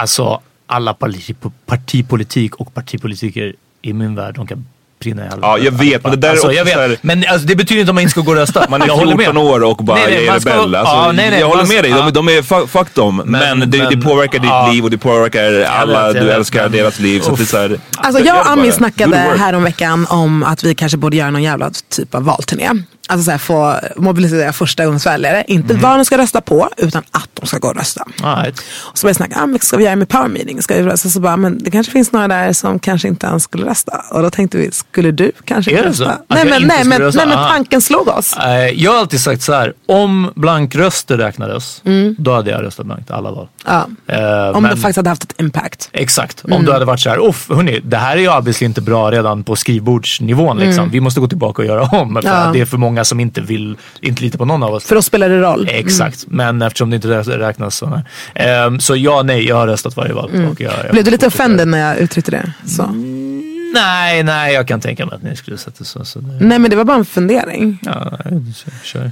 [0.00, 1.34] alltså alla parti,
[1.66, 4.66] partipolitik och partipolitiker i min värld, de kan
[5.00, 5.46] brinna i helvete.
[5.46, 7.46] Ja, jag vet, men det där är alltså, också jag vet, så här- Men alltså,
[7.46, 8.66] det betyder inte att man inte ska gå och rösta.
[8.70, 9.44] Man är jag håller 14 med.
[9.44, 10.74] år och bara Nej, nej, jag är ska- rebell.
[10.74, 13.16] Alltså, ja, nej, nej, jag håller med dig, de, de är, fuck, dem.
[13.16, 14.70] Men, Men- det, det men- påverkar ditt ja.
[14.72, 17.20] liv och det påverkar alla vet, du vet, älskar, men- deras liv.
[17.20, 18.50] Så att det är så här, Alltså jag och.
[18.50, 22.70] Ami snackade häromveckan om att vi kanske borde göra någon jävla typ av valturné.
[23.10, 25.44] Alltså så här, få mobilisera första väljare.
[25.48, 25.82] Inte Mhm.
[25.82, 28.04] vad de ska rösta på, utan att de ska gå och rösta.
[28.22, 28.58] Right.
[28.78, 30.62] Och så började jag snacka, ah, men ska vi göra med power meeting?
[30.62, 31.08] Ska vi rösta?
[31.08, 34.02] Så bara, men det kanske finns några där som kanske inte ens skulle rösta.
[34.10, 36.04] Och då tänkte vi, skulle du kanske Är det rösta?
[36.04, 36.10] så?
[36.10, 37.24] Att Nej men, nej, men, rösta?
[37.24, 38.36] nej men tanken slog oss.
[38.36, 41.82] Eh, Jag har alltid sagt så här, om blankröster räknades,
[42.18, 43.48] då hade jag röstat blankt alla val.
[43.66, 43.86] Ja.
[44.06, 45.88] Eh, Om men- det faktiskt hade haft ett impact.
[45.92, 46.44] Exakt.
[46.50, 49.10] Om du hade varit så här, Uff, hörni, det här är ju obviously inte bra
[49.10, 50.56] redan på skrivbordsnivån.
[50.58, 50.90] Liksom.
[50.90, 52.14] Vi måste gå tillbaka och göra om.
[52.14, 52.50] För Ja.
[52.52, 54.84] det är för många som inte vill, inte litar på någon av oss.
[54.84, 55.68] För då spelar det roll.
[55.70, 57.86] Exakt, men eftersom det inte rä- räknas så.
[57.86, 58.02] Nej.
[58.34, 60.30] Ehm, så ja, nej, jag har röstat varje val.
[60.52, 62.52] Och jag, jag Blev du lite offended när jag uttryckte det?
[62.66, 62.82] Så.
[62.82, 63.72] Mm.
[63.74, 66.04] Nej, nej, jag kan tänka mig att ni skulle sätta så.
[66.04, 67.78] så det, Nej men det var bara en fundering.
[67.82, 69.10] ja, nej, kör, kör.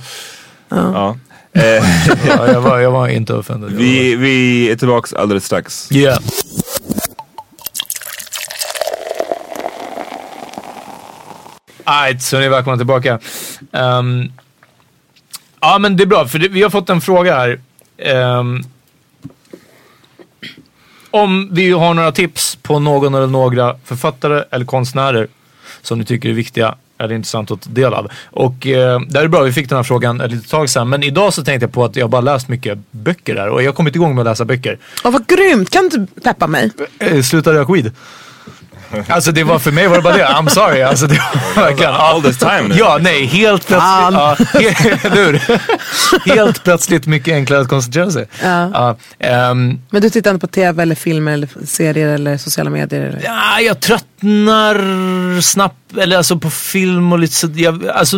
[0.68, 1.16] Ja.
[1.52, 1.62] Eh,
[2.28, 3.72] Ja, jag, var, jag var inte offended.
[3.72, 5.92] Vi, vi är tillbaka alldeles strax.
[5.92, 6.18] Yeah.
[11.88, 13.18] Alright, så ni är välkomna tillbaka.
[13.72, 14.32] Ehm,
[15.60, 17.60] ja, men det är bra, för det, vi har fått en fråga här.
[17.98, 18.62] Ehm,
[21.10, 25.28] om vi har några tips på någon eller några författare eller konstnärer
[25.82, 28.08] som ni tycker är viktiga är intressant att ta del av.
[28.24, 30.88] Och eh, det är bra, vi fick den här frågan ett litet tag sedan.
[30.88, 33.68] Men idag så tänkte jag på att jag bara läst mycket böcker där och jag
[33.68, 34.78] har kommit igång med att läsa böcker.
[35.04, 36.70] Åh vad grymt, kan du peppa mig?
[36.98, 37.92] Eh, sluta röka weed.
[39.08, 40.24] Alltså det var för mig var det bara det.
[40.26, 40.82] I'm sorry.
[40.82, 41.18] Alltså det
[41.56, 41.92] var verkligen...
[41.94, 42.74] All this time nu.
[42.78, 43.80] Ja, nej, helt plötsligt.
[43.82, 44.36] Ja,
[45.02, 45.40] eller hur?
[46.36, 48.26] helt plötsligt mycket enklare att koncentrera sig.
[48.42, 48.70] Ja.
[48.72, 53.00] Ja, ehm, Men du tittar inte på tv eller filmer eller serier eller sociala medier?
[53.00, 53.20] Eller?
[53.24, 58.16] Ja, jag tröttnar snabbt, eller alltså på film och lite så, jag, alltså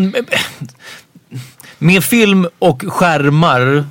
[1.78, 3.84] med film och skärmar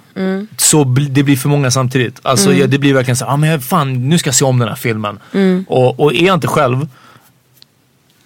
[0.57, 2.19] så bli, det blir för många samtidigt.
[2.21, 4.67] Alltså jag, det blir verkligen så ah, men fan nu ska jag se om den
[4.67, 5.19] här filmen.
[5.67, 6.87] Och, och är jag inte själv,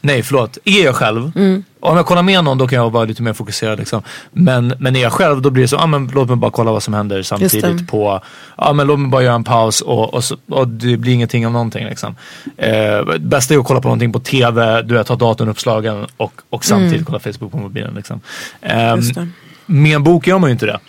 [0.01, 1.31] nej förlåt, är jag själv,
[1.79, 3.79] om jag kollar med någon då kan jag vara lite mer fokuserad.
[3.79, 4.01] Liksom.
[4.31, 6.71] Men, men är jag själv då blir det så, ah, men låt mig bara kolla
[6.71, 8.21] vad som händer samtidigt på,
[8.55, 11.45] ah, men låt mig bara göra en paus och, och, så, och det blir ingenting
[11.45, 11.85] av någonting.
[11.85, 12.15] Liksom.
[12.57, 16.41] Eh, bästa är att kolla på någonting på TV, du vet, ta datorn uppslagen och,
[16.49, 17.93] och samtidigt kolla Facebook på mobilen.
[17.93, 18.21] Liksom.
[18.59, 19.27] Det.
[19.65, 20.79] Med en bok gör man ju inte det.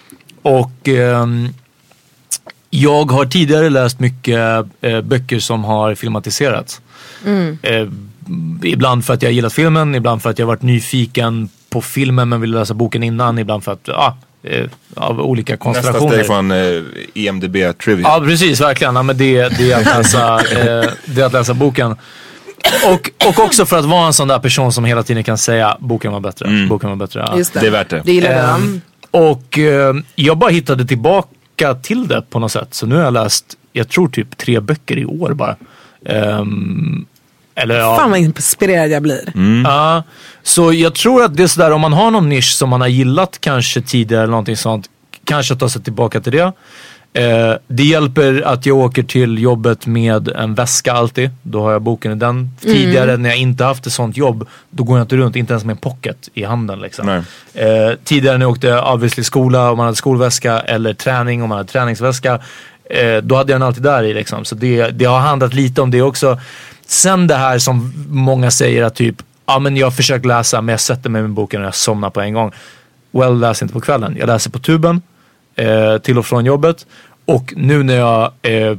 [0.42, 1.48] Och ehm,
[2.70, 6.80] jag har tidigare läst mycket eh, böcker som har filmatiserats.
[7.62, 7.88] Eh,
[8.62, 12.40] ibland för att jag gillat filmen, ibland för att jag varit nyfiken på filmen men
[12.40, 16.12] ville läsa boken innan, ibland för att, ja, eh, av olika Nästa konstellationer.
[16.12, 16.82] steg från eh,
[17.14, 18.08] EMDB Trivia.
[18.08, 18.96] Ja precis, verkligen.
[18.96, 21.96] Ja, men det, det, är att läsa, eh, det är att läsa boken.
[22.86, 25.76] Och, och också för att vara en sån där person som hela tiden kan säga
[25.80, 26.66] boken var bättre.
[26.68, 27.24] Boken var bättre.
[27.26, 27.36] Ja.
[27.38, 27.60] Just det.
[27.60, 28.02] Det är värt det.
[28.04, 28.54] Det gillar jag.
[28.54, 32.74] Ehm, och eh, jag bara hittade tillbaka till det på något sätt.
[32.74, 35.56] Så nu har jag läst, jag tror typ tre böcker i år bara.
[36.06, 37.06] Ehm,
[37.54, 37.96] eller ja.
[37.96, 39.32] Fan vad inspirerad jag blir.
[39.64, 40.02] Ja,
[40.42, 42.88] så jag tror att det är sådär om man har någon nisch som man har
[42.88, 44.86] gillat kanske tidigare eller någonting sånt.
[45.24, 46.52] Kanske ta sig tillbaka till det.
[47.14, 51.30] Eh, det hjälper att jag åker till jobbet med en väska alltid.
[51.42, 52.50] Då har jag boken i den.
[52.60, 55.64] Tidigare när jag inte haft ett sånt jobb, då går jag inte runt, inte ens
[55.64, 56.80] med en pocket i handen.
[56.80, 57.06] Liksom.
[57.06, 57.22] Nej.
[57.54, 61.58] Eh, tidigare när jag åkte obviously skola om man hade skolväska eller träning om man
[61.58, 62.38] hade träningsväska.
[62.90, 64.44] Eh, då hade jag den alltid där i liksom.
[64.44, 66.40] Så det, det har handlat lite om det också.
[66.86, 70.80] Sen det här som många säger att typ, ja men jag försöker läsa men jag
[70.80, 72.52] sätter mig med boken och jag somnar på en gång.
[73.10, 74.16] Well, läs inte på kvällen.
[74.18, 75.02] Jag läser på tuben
[75.56, 76.86] eh, till och från jobbet.
[77.24, 78.76] Och nu när jag eh,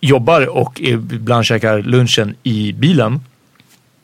[0.00, 3.20] jobbar och ibland käkar lunchen i bilen.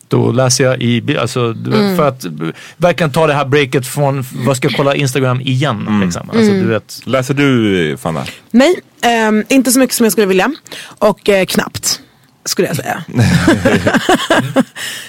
[0.08, 1.22] Då läser jag i bilen.
[1.22, 2.30] Alltså, vet, För att eh,
[2.76, 6.00] verkligen ta det här breaket från, vad ska jag kolla Instagram igen?
[6.04, 6.30] Liksom.
[6.30, 8.24] Alltså, du vet, Läser du Fanna?
[8.50, 10.54] Nej, ehm, inte så mycket som jag skulle vilja.
[10.98, 12.01] Och eh, knappt.
[12.44, 13.04] Skulle jag säga.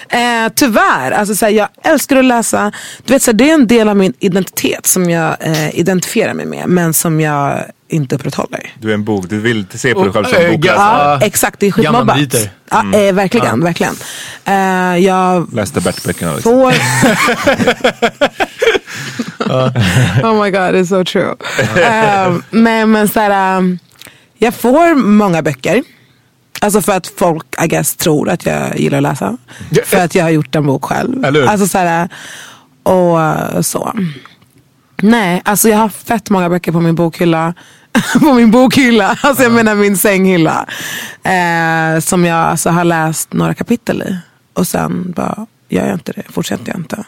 [0.46, 2.72] eh, tyvärr, alltså, såhär, jag älskar att läsa.
[3.06, 6.46] Du vet, såhär, det är en del av min identitet som jag eh, identifierar mig
[6.46, 6.68] med.
[6.68, 8.74] Men som jag inte upprätthåller.
[8.80, 10.78] Du är en bok, du vill se på dig själv som äh, bokläsare.
[10.78, 11.26] Ja, Ja.
[11.26, 11.60] exakt.
[11.60, 12.18] Det är skitmobbat.
[12.70, 13.96] Ja, eh, verkligen, verkligen.
[14.46, 16.52] Eh, jag Läste Bert-böckerna liksom.
[16.52, 16.74] får...
[20.24, 21.36] oh my god, it's so true.
[21.84, 23.80] Eh, men men så här, um,
[24.38, 25.84] jag får många böcker.
[26.64, 29.38] Alltså för att folk, I guess, tror att jag gillar att läsa.
[29.86, 31.26] För att jag har gjort en bok själv.
[31.26, 31.48] Eller hur?
[31.48, 32.10] Alltså så här,
[32.84, 33.94] och så.
[35.02, 37.54] Nej, alltså jag har fett många böcker på min bokhylla.
[38.20, 40.66] på min bokhylla, alltså jag menar min sänghylla.
[41.24, 44.18] Eh, som jag alltså har läst några kapitel i.
[44.54, 47.04] Och sen bara, gör jag inte det, fortsätter jag inte.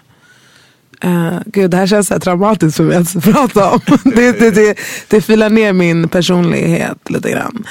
[1.05, 3.79] Uh, gud, det här känns så här traumatiskt för mig att prata om.
[4.03, 4.75] det, det, det,
[5.07, 7.65] det filar ner min personlighet lite grann.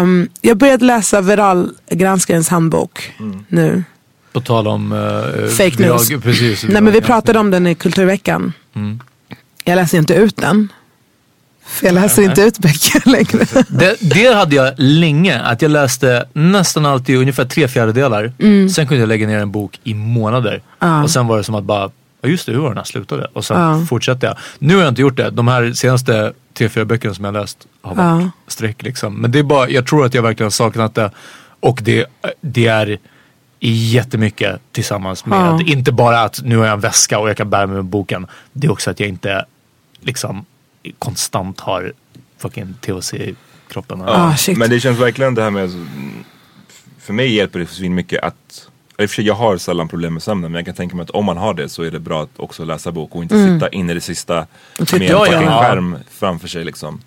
[0.00, 3.12] Um, jag började läsa Viralgranskarens handbok
[3.48, 3.84] nu.
[4.32, 6.08] på tal om uh, Fake news.
[6.22, 8.52] precis, Nej, men vi pratade om den i Kulturveckan.
[9.64, 10.68] Jag läser inte ut den.
[11.66, 13.64] För jag läser inte ut böcker längre.
[13.68, 18.32] Det, det hade jag länge, att jag läste nästan alltid ungefär tre fjärdedelar.
[18.68, 20.62] Sen kunde jag lägga ner en bok i månader.
[21.02, 21.90] Och sen var det som att bara,
[22.22, 23.24] ja just det, hur var den här slutade?
[23.32, 23.86] Och sen Ja.
[23.88, 24.36] fortsatte jag.
[24.58, 25.30] Nu har jag inte gjort det.
[25.30, 28.30] De här senaste tre, fyra böckerna som jag har läst har varit Ja.
[28.46, 29.14] streck liksom.
[29.14, 31.10] Men det är bara, jag tror att jag verkligen har saknat det.
[31.60, 32.06] Och det,
[32.40, 32.98] det är
[33.60, 35.60] jättemycket tillsammans med, Ja.
[35.66, 38.26] inte bara att nu har jag en väska och jag kan bära mig med boken.
[38.52, 39.44] Det är också att jag inte
[40.00, 40.44] liksom
[40.98, 41.92] konstant har
[42.38, 43.34] fucking THC i
[43.68, 44.02] kroppen.
[44.02, 44.58] Ah, shit.
[44.58, 45.70] Men det känns verkligen det här med,
[47.00, 48.68] för mig hjälper det svin mycket att
[49.02, 51.02] i och för sig, jag har sällan problem med sömnen men jag kan tänka mig
[51.02, 53.52] att om man har det så är det bra att också läsa bok och inte
[53.54, 54.46] sitta in i det sista med
[54.80, 55.60] en fucking Ja.
[55.62, 57.00] skärm framför sig liksom.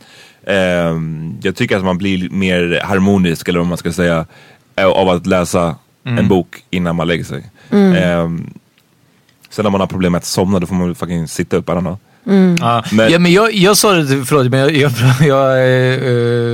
[0.48, 4.26] Ehm, jag tycker att man blir mer harmonisk eller vad man ska säga
[4.76, 7.50] eh, av att läsa en bok innan man lägger sig.
[7.72, 8.54] Ehm,
[9.50, 11.72] sen om man har problem med att somna då får man fucking sitta upp, I
[11.72, 11.98] don't know.
[12.60, 12.84] Ja.
[12.92, 15.52] Men- ja, men jag, jag sa det, förlåt, men jag, jag, jag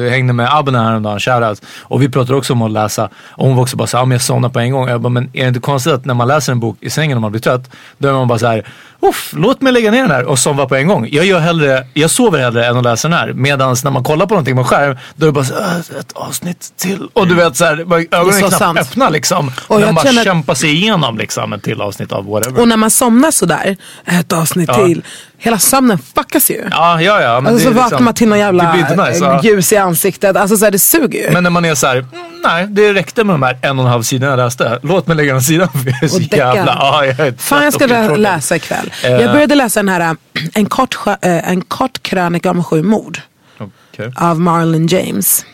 [0.05, 1.61] eh, hängde med Abner häromdagen, shoutout.
[1.81, 3.09] Och vi pratade också om att läsa.
[3.29, 4.89] Och hon var också bara såhär, ja, men jag somnar på en gång.
[4.89, 7.17] Jag bara, men är det inte konstigt att när man läser en bok i sängen
[7.17, 8.67] och man blir trött, då är man bara såhär,
[9.01, 11.07] Uff, låt mig lägga ner den här och somna på en gång.
[11.11, 13.33] Jag, gör hellre, jag sover hellre än att läsa den här.
[13.33, 16.11] Medan när man kollar på någonting på skärm, då är det bara så, "Äh, ett
[16.13, 17.07] avsnitt till.
[17.13, 18.79] Och du vet såhär, bara ögonen så är knappt sant.
[18.79, 19.51] öppna liksom.
[19.67, 22.61] Och jag man bara känner kämpar sig igenom liksom ett till avsnitt av whatever.
[22.61, 24.85] Och när man somnar sådär, ett avsnitt Ja.
[24.85, 25.03] till,
[25.37, 26.63] hela sömnen fuckas ju.
[26.71, 27.41] Ja, ja, ja.
[27.41, 30.35] Men Alltså så vaknar liksom- man till någon jävla nice, eh, ljus i ansiktet.
[30.37, 31.31] Alltså så här, det suger ju.
[31.33, 33.85] Men när man är så här, "Mm, nej det räckte med de här en och
[33.85, 34.79] en halv sidorna jag läste.
[34.83, 36.73] Låt mig lägga den sidan för jag är så Och jävla...
[36.79, 38.19] Ja, jag är Fan jag ska uttråkad.
[38.19, 38.93] läsa ikväll.
[39.03, 39.11] Eh.
[39.11, 40.13] Jag började läsa den här, äh,
[40.53, 43.19] en kort, äh, en kort krönika om sju mord.
[43.59, 44.11] Okej.
[44.15, 45.45] Av Marlon James.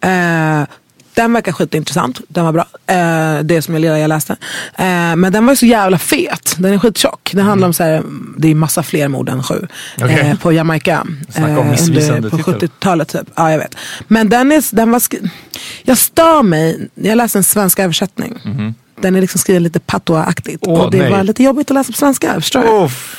[0.00, 0.62] Eh,
[1.14, 2.20] den verkar skitintressant.
[2.28, 2.66] Den var bra.
[2.86, 4.32] Eh, det som jag jag läste.
[4.74, 6.54] Eh, men den var ju så jävla fet.
[6.58, 7.30] Den är skittjock.
[7.34, 8.02] Den handlar om så här,
[8.36, 9.66] det är massa fler mord än sju.
[10.02, 10.20] Okej.
[10.20, 11.06] Eh, på Jamaica.
[11.36, 12.54] Om missvisande på titel.
[12.54, 13.28] 70-talet typ.
[13.34, 13.74] Ja jag vet.
[14.08, 15.02] Men den, är, den var
[15.82, 16.88] Jag stör mig.
[16.94, 18.38] Jag läste en svensk översättning.
[19.00, 20.58] Den är liksom skriven lite patois-aktigt.
[20.60, 21.10] Åh, och det nej.
[21.10, 22.40] var lite jobbigt att läsa på svenska.
[22.40, 22.84] Förstår du?
[22.84, 23.16] Uff.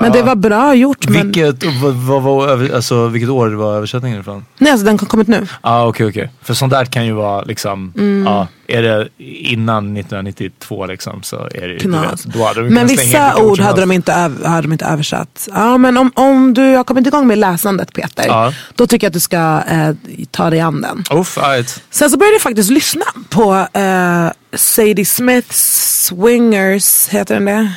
[0.00, 1.08] Men det var bra gjort.
[1.08, 4.44] Men, Vilket, vad, vad, var över- alltså, vilket år var översättningen ifrån?
[4.58, 5.46] nej, alltså, den har kommit nu.
[5.50, 6.30] Ja ah, okej okej.
[6.42, 8.24] För sånt där kan ju vara liksom, Mm.
[8.26, 12.22] ja, är det innan 1992 liksom så är det Knas.
[12.22, 15.48] då hade de Men vissa ord hade de, inte hade de inte översatt.
[15.52, 18.24] Ja, men om, om du har kommit igång med läsandet Peter.
[18.26, 18.52] Ja.
[18.74, 19.94] Då tycker jag att du ska eh,
[20.30, 21.18] ta dig an den.
[21.20, 21.82] Uff, right.
[21.90, 27.72] Sen så började jag faktiskt lyssna på eh, Sadie Smiths Swingers, heter den det?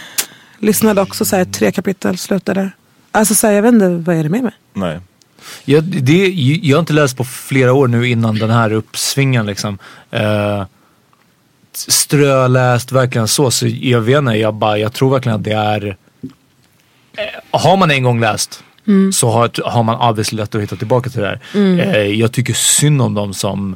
[0.59, 2.71] Lyssnade också så här, tre kapitel, slutade.
[3.11, 4.53] Alltså så här, jag vet inte, vad är det med mig?
[4.73, 4.99] Nej.
[5.65, 6.27] Jag, det,
[6.63, 9.77] jag har inte läst på flera år nu innan den här uppsvingen liksom.
[10.13, 10.65] Uh,
[11.73, 13.51] ströläst verkligen så.
[13.51, 15.97] Så jag vet inte, jag, bara, jag tror verkligen att det är...
[17.17, 18.63] eh, har man en gång läst
[19.13, 21.39] så har, har man obviously lätt att hitta tillbaka till det här.
[21.95, 23.75] Eh, jag tycker synd om dem som...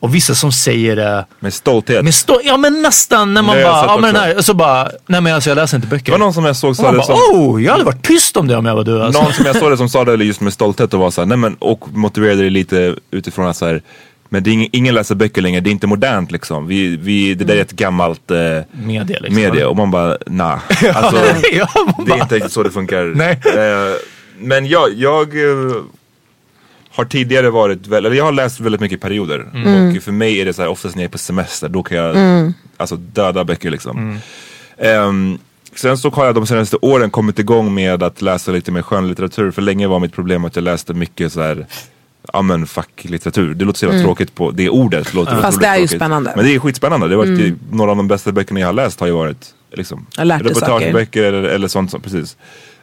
[0.00, 2.04] Och vissa som säger det Med stolthet.
[2.04, 5.20] med stå, Ja men nästan när man bara, ja men den här, så bara, nej
[5.20, 6.04] men alltså jag läser inte böcker.
[6.04, 7.14] Det var någon som jag såg sa det bara, som...
[7.14, 9.22] oh, jag hade varit tyst om det om jag var du alltså.
[9.22, 11.26] Någon som jag såg det som sa det just med stolthet och var så här,
[11.26, 13.82] nej men och motiverade det lite utifrån att så här,
[14.28, 16.66] men det är ingen, ingen läser böcker längre, det är inte modernt liksom.
[16.66, 18.38] Vi, vi, det där är ett gammalt eh,
[18.72, 19.34] Media liksom.
[19.34, 20.58] media och man bara, nah.
[20.94, 21.16] Alltså,
[21.52, 23.04] ja, man det är bara, inte så det funkar.
[23.04, 23.40] Nej.
[23.44, 23.96] Eh,
[24.38, 25.76] men jag, jag eh,
[26.98, 29.40] har tidigare varit, väl, eller jag har läst väldigt mycket perioder.
[29.96, 31.98] Och för mig är det så här, oftast när jag är på semester, då kan
[31.98, 32.16] jag
[32.76, 34.18] alltså, döda böcker liksom.
[34.78, 35.38] Ehm,
[35.74, 39.50] sen så har jag de senaste åren kommit igång med att läsa lite mer skönlitteratur.
[39.50, 41.66] För länge var mitt problem att jag läste mycket så här
[42.32, 45.14] Ja men facklitteratur, det låter så jävla tråkigt på det ordet.
[45.14, 45.98] Låter Fast otroligt det är ju tråkigt.
[45.98, 46.32] spännande.
[46.36, 47.08] Men det är skitspännande.
[47.08, 50.06] Det har varit några av de bästa böckerna jag har läst har ju varit liksom,
[50.16, 52.36] reportageböcker eller, eller sånt som, precis.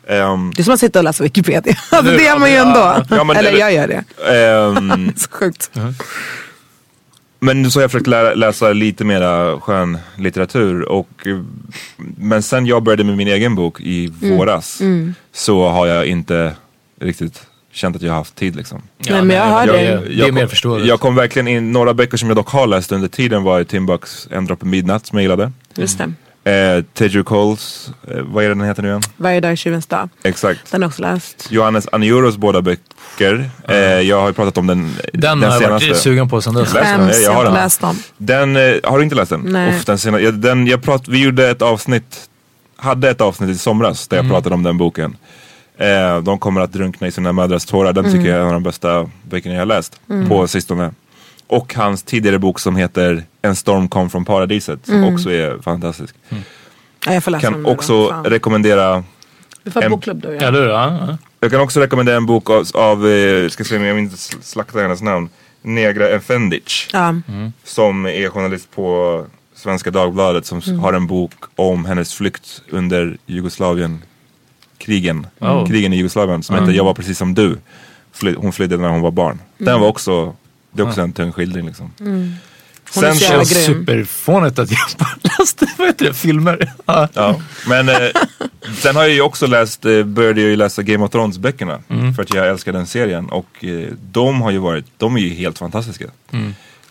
[0.07, 1.75] Ehm, Det är som att sitta och läsa Wikipedia.
[1.91, 3.03] Alltså, det gör man ju ändå.
[3.09, 4.03] Ja, men Eller det- jag gör det.
[4.35, 5.71] ehm, Så sjukt.
[7.39, 11.27] men så har jag försökt lära, läsa lite mera skönlitteratur och
[12.17, 14.37] men sen jag började med min egen bok i Mm.
[14.37, 14.81] våras
[15.33, 16.55] så har jag inte
[17.01, 17.41] riktigt
[17.71, 18.81] känt att jag har haft tid liksom.
[18.97, 19.79] Nej, men jag hör det, det.
[19.79, 20.87] är- det är kom, mer förståeligt.
[20.87, 23.85] Jag kom verkligen in, några böcker som jag dock har läst under tiden var Tim
[23.85, 25.51] Bucks En droppe midnatt som jag gillade.
[25.75, 26.11] Just det.
[26.45, 29.01] Eh, Teju Coles, eh, vad är det den heter nu igen?
[29.17, 30.09] Varje dag är tjuvens dag.
[30.23, 30.71] Exakt.
[30.71, 31.47] Den har jag också läst.
[31.51, 33.49] Johannes Anioros båda böcker.
[33.67, 36.73] Eh, jag har ju pratat om den, Den, har jag varit sugen på sen dess.
[36.73, 37.51] Läs den, Skäms, jag har jag har den.
[37.53, 37.97] inte läst dem.
[38.17, 39.41] Den, eh, har du inte läst den?
[39.41, 39.75] Nej.
[39.75, 42.29] Uff, den sena, ja, den jag prat, vi gjorde ett avsnitt,
[42.77, 45.17] hade ett avsnitt i somras där jag pratade om den boken.
[45.77, 47.93] Eh, de kommer att drunkna i sina mödrars tårar.
[47.93, 50.91] Den tycker jag är en av de bästa böckerna jag har läst på sistone.
[51.47, 56.15] Och hans tidigare bok som heter En storm kom från paradiset som också är fantastisk.
[57.05, 57.69] Ja, jag får läsa Kan då.
[57.69, 58.25] också Fan.
[58.25, 59.03] rekommendera
[59.63, 60.33] Vi får en- bokklubb då.
[60.33, 60.41] Ja.
[60.41, 60.67] Eller hur?
[60.69, 61.17] Ja, ja.
[61.39, 64.15] Jag kan också rekommendera en bok av, av eh, ska se om jag vill inte
[64.15, 65.29] sl- slakta hennes namn,
[65.61, 66.87] Negra Efendic.
[66.93, 67.15] Ja.
[67.63, 69.25] Som är journalist på
[69.55, 70.79] Svenska Dagbladet som Mm.
[70.79, 74.01] har en bok om hennes flykt under Jugoslavien
[74.77, 75.27] krigen.
[75.39, 75.67] Oh.
[75.67, 77.57] Krigen i Jugoslavien som heter Jag var precis som du.
[78.11, 79.39] Fly, hon flydde när hon var barn.
[79.59, 79.71] Mm.
[79.73, 80.35] Den var också,
[80.71, 81.91] det är också en tung skildring liksom.
[82.95, 83.85] Hon är så jävla känns grym.
[83.85, 86.73] superfånigt att jag bara läste, vad heter det, filmer.
[86.85, 87.07] Ja.
[87.13, 87.95] Ja, men eh,
[88.77, 91.79] sen har jag ju också läst, eh, började jag ju läsa Game of Thrones böckerna.
[92.15, 93.29] För att jag älskar den serien.
[93.29, 96.05] Och eh, de har ju varit, de är ju helt fantastiska.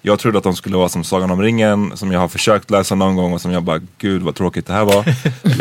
[0.02, 2.94] Jag trodde att de skulle vara som Sagan om ringen, som jag har försökt läsa
[2.94, 5.05] någon gång och som jag bara, gud vad tråkigt det här var.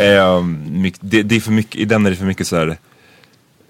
[0.00, 2.76] eh, mycket, det, det är för mycket, I den är det för mycket så här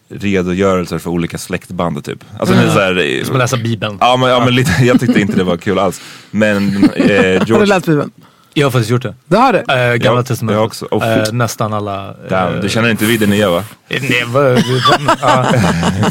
[0.09, 2.25] redogörelser för olika släktband typ.
[2.39, 3.99] Alltså det är så här, eh, Som att läsa bibeln.
[4.01, 6.01] Ja men, ja, men lite, jag tyckte inte det var kul alls.
[6.31, 8.11] Men eh, Har du George, läst Bibeln?
[8.57, 9.15] Jag har faktiskt gjort det.
[9.27, 9.59] Det har du?
[9.59, 10.57] Äh, gamla Ja, testamentet.
[10.57, 10.87] jag också.
[10.91, 12.15] Oh, Eh, fy- nästan alla.
[12.29, 13.65] Damn, eh, du känner inte vid det nya va?
[13.89, 15.47] Nej, vad- vad- ja,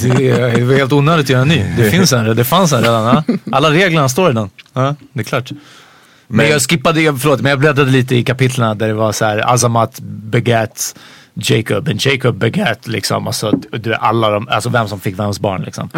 [0.01, 1.65] det är- det var helt onödigt att göra en ny.
[1.77, 3.05] Det finns en, det fanns en redan.
[3.05, 3.23] Ja.
[3.51, 4.49] Alla reglerna står i den.
[4.73, 5.51] Ja, det är klart.
[5.51, 5.59] Men,
[6.27, 9.53] Men- jag skippade, förlåt, men jag bläddrade lite i kapitlen där det var så här
[9.53, 10.95] Azamat begat
[11.33, 15.63] Jacob, and Jacob begat liksom, alltså, du, alla de, alltså vem som fick vems barn
[15.63, 15.89] liksom.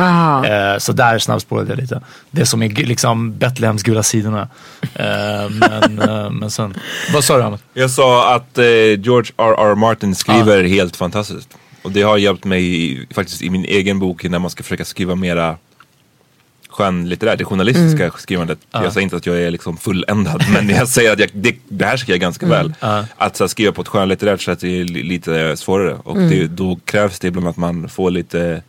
[0.45, 2.01] Eh, så där snabbspårade jag lite.
[2.31, 4.47] Det som är liksom Betlehems gula sidorna.
[4.81, 6.73] Eh, men, eh, men sen,
[7.13, 7.59] vad sa du Ahmed?
[7.73, 8.65] Jag sa att eh,
[8.99, 9.75] George R.R.
[9.75, 11.49] Martin skriver helt fantastiskt.
[11.81, 14.85] Och det har hjälpt mig i, faktiskt i min egen bok när man ska försöka
[14.85, 15.57] skriva mera
[16.75, 18.59] skönlitterärt, det journalistiska skrivandet.
[18.71, 22.13] Jag säger inte att jag är liksom fulländad men jag säger att jag, det behärskar
[22.13, 22.73] jag ganska väl.
[23.17, 25.95] Att så här, skriva på ett skönlitterärt sätt är li, lite svårare.
[26.03, 28.61] Och det, då krävs det ibland att man får lite,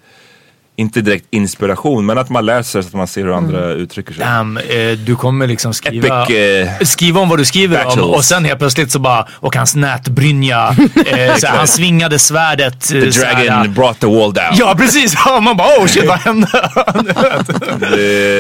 [0.77, 4.25] inte direkt inspiration men att man läser så att man ser hur andra uttrycker sig.
[4.25, 4.63] Damn, eh,
[5.07, 8.05] du kommer liksom skriva, Epic, eh, skriva om vad du skriver om battles.
[8.05, 10.69] och sen helt plötsligt så bara, och hans nätbrynja,
[11.07, 12.81] eh, såhär, han svingade svärdet.
[12.89, 14.45] The eh, såhär, dragon brought the wall down.
[14.53, 16.49] Ja precis, ja, man bara oh shit vad hände?
[17.81, 17.87] Det,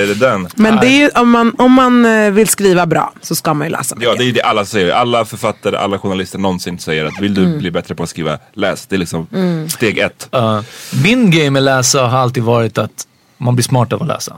[0.06, 0.48] det är den.
[0.54, 3.66] Men det är ju, om, man, om man eh, vill skriva bra så ska man
[3.66, 4.18] ju läsa Ja, mycket.
[4.18, 4.92] det är det alla säger.
[4.92, 8.86] Alla författare, alla journalister någonsin säger att vill du bli bättre på att skriva, läs.
[8.86, 9.26] Det är liksom
[9.68, 10.28] steg ett.
[10.30, 10.62] Ja.
[11.04, 13.06] min grej med läsa har alltid varit att
[13.38, 14.36] man blir smart av att läsa.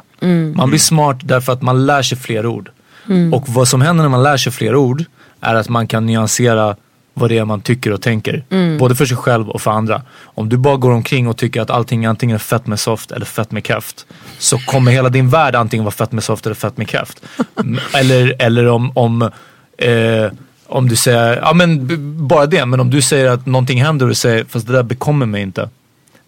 [0.55, 2.71] Man blir smart därför att man lär sig fler ord.
[3.33, 5.05] Och vad som händer när man lär sig fler ord
[5.41, 6.77] är att man kan nyansera
[7.15, 8.45] vad det är man tycker och tänker.
[8.79, 10.03] Både för sig själv och för andra.
[10.23, 13.27] Om du bara går omkring och tycker att allting antingen är fett med soft eller
[13.27, 14.07] fett med kraft.
[14.39, 17.23] Så kommer hela din värld antingen vara fett med soft eller fett med kraft.
[17.95, 19.23] Eller, eller om, om
[19.79, 20.33] eh,
[20.69, 21.89] om du säger, ja men
[22.29, 24.83] bara det, men om du säger att någonting händer och du säger fast det där
[24.83, 25.69] bekommer mig inte.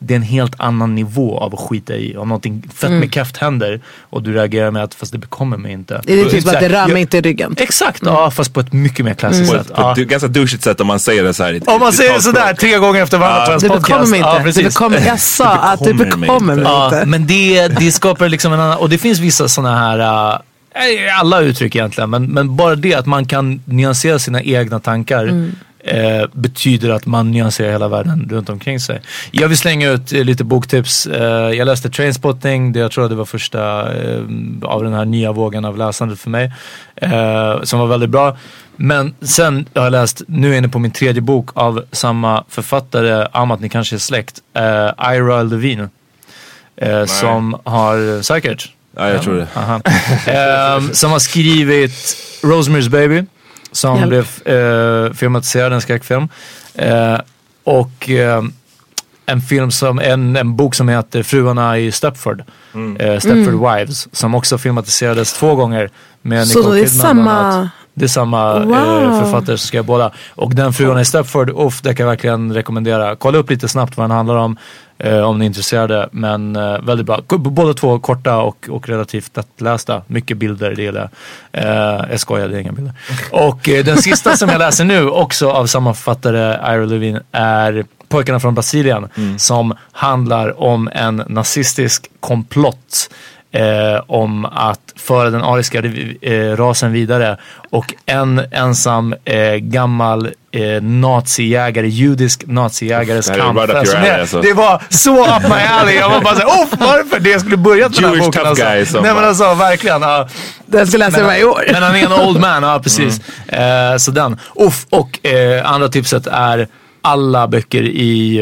[0.03, 2.17] Det är en helt annan nivå av att skita i.
[2.17, 5.73] Om någonting fett med kraft händer och du reagerar med att fast det bekommer mig
[5.73, 6.01] inte.
[6.05, 7.55] Det är typ att det rör mig inte i ryggen.
[7.59, 9.67] Exakt, ja fast på ett mycket mer klassiskt På sätt.
[9.75, 9.93] på Ja.
[9.93, 11.61] ett ganska douchigt sätt om man säger det så här.
[11.67, 12.37] Om man säger talspråk.
[12.37, 13.89] sådär tre gånger efter varandra på ens Det podcast.
[13.89, 14.43] bekommer mig Ja, inte.
[14.45, 14.63] precis.
[14.63, 17.07] det bekommer, jag sa att det bekommer mig Ja, inte.
[17.07, 19.99] men det, det skapar liksom en annan, och det finns vissa sådana här,
[20.75, 25.53] äh, alla uttryck egentligen, men, men bara det att man kan nyansera sina egna tankar
[25.85, 29.01] eh, betyder att man nyanserar hela världen runt omkring sig.
[29.31, 31.07] Jag vill slänga ut eh, lite boktips.
[31.07, 34.23] Eh, jag läste Trainspotting, det jag tror det var första eh,
[34.63, 36.53] av den här nya vågen av läsandet för mig.
[36.97, 38.37] Eh, som var väldigt bra.
[38.77, 42.45] Men sen har jag läst, nu är jag inne på min tredje bok av samma
[42.49, 45.89] författare, Amat, ni kanske är släkt, eh, Ira Levine.
[47.07, 48.73] Som har, säkert?
[48.97, 49.47] Ja, jag tror det.
[50.33, 53.25] Ehm, som har skrivit Rosemary's Baby.
[53.73, 54.09] Som Hjälp.
[54.45, 56.29] blev eh, filmatiserad, en skräckfilm.
[56.75, 57.19] Eh,
[57.65, 58.53] och ehm,
[59.27, 62.43] en film som, en, en bok som heter Fruarna i Stepford.
[62.99, 64.09] Eh, Stepford Wives.
[64.17, 65.91] Som också filmatiserades två gånger.
[66.23, 67.69] Med Så Nicole det är Kidman bland samma- annat.
[68.01, 68.75] Det är samma Wow.
[68.75, 70.11] eh, författare som skrev båda.
[70.31, 73.17] Och den Fruarna i Stepford, uff, det kan jag verkligen rekommendera.
[73.17, 74.57] Kolla upp lite snabbt vad den handlar om.
[74.99, 76.09] Eh, om ni är intresserade.
[76.13, 77.21] Men eh, väldigt bra.
[77.39, 80.03] Båda två korta och, och relativt lättlästa.
[80.07, 81.11] Mycket bilder, det gillar
[81.53, 81.65] jag.
[81.65, 82.95] Eh, jag skojar, det är inga bilder.
[83.31, 87.85] Och eh, den sista som jag läser nu, också av samma författare, Ira Levine, är
[88.09, 89.09] Pojkarna från Brasilien.
[89.39, 93.11] Som handlar om en nazistisk komplott
[93.53, 95.79] eh, om att föra den ariska
[96.21, 97.37] eh, rasen vidare.
[97.71, 103.59] Och en ensam eh, gammal eh, nazijägare, judisk nazijägares kamp.
[103.59, 104.41] Alltså, det, alltså.
[104.41, 105.95] det var så up my alley.
[105.95, 107.21] Jag var bara såhär, oh, varför?
[107.21, 108.47] Det jag skulle börjat med den här Jewish boken.
[108.47, 108.65] Alltså.
[108.65, 110.03] guy Nej men alltså verkligen.
[110.03, 110.29] Ja.
[110.67, 111.65] Den ska läsa varje år.
[111.73, 113.21] Men han är en old man, ja precis.
[113.49, 114.39] Eh, så den.
[114.55, 116.69] Uff, och eh, andra tipset är
[117.03, 118.39] alla böcker i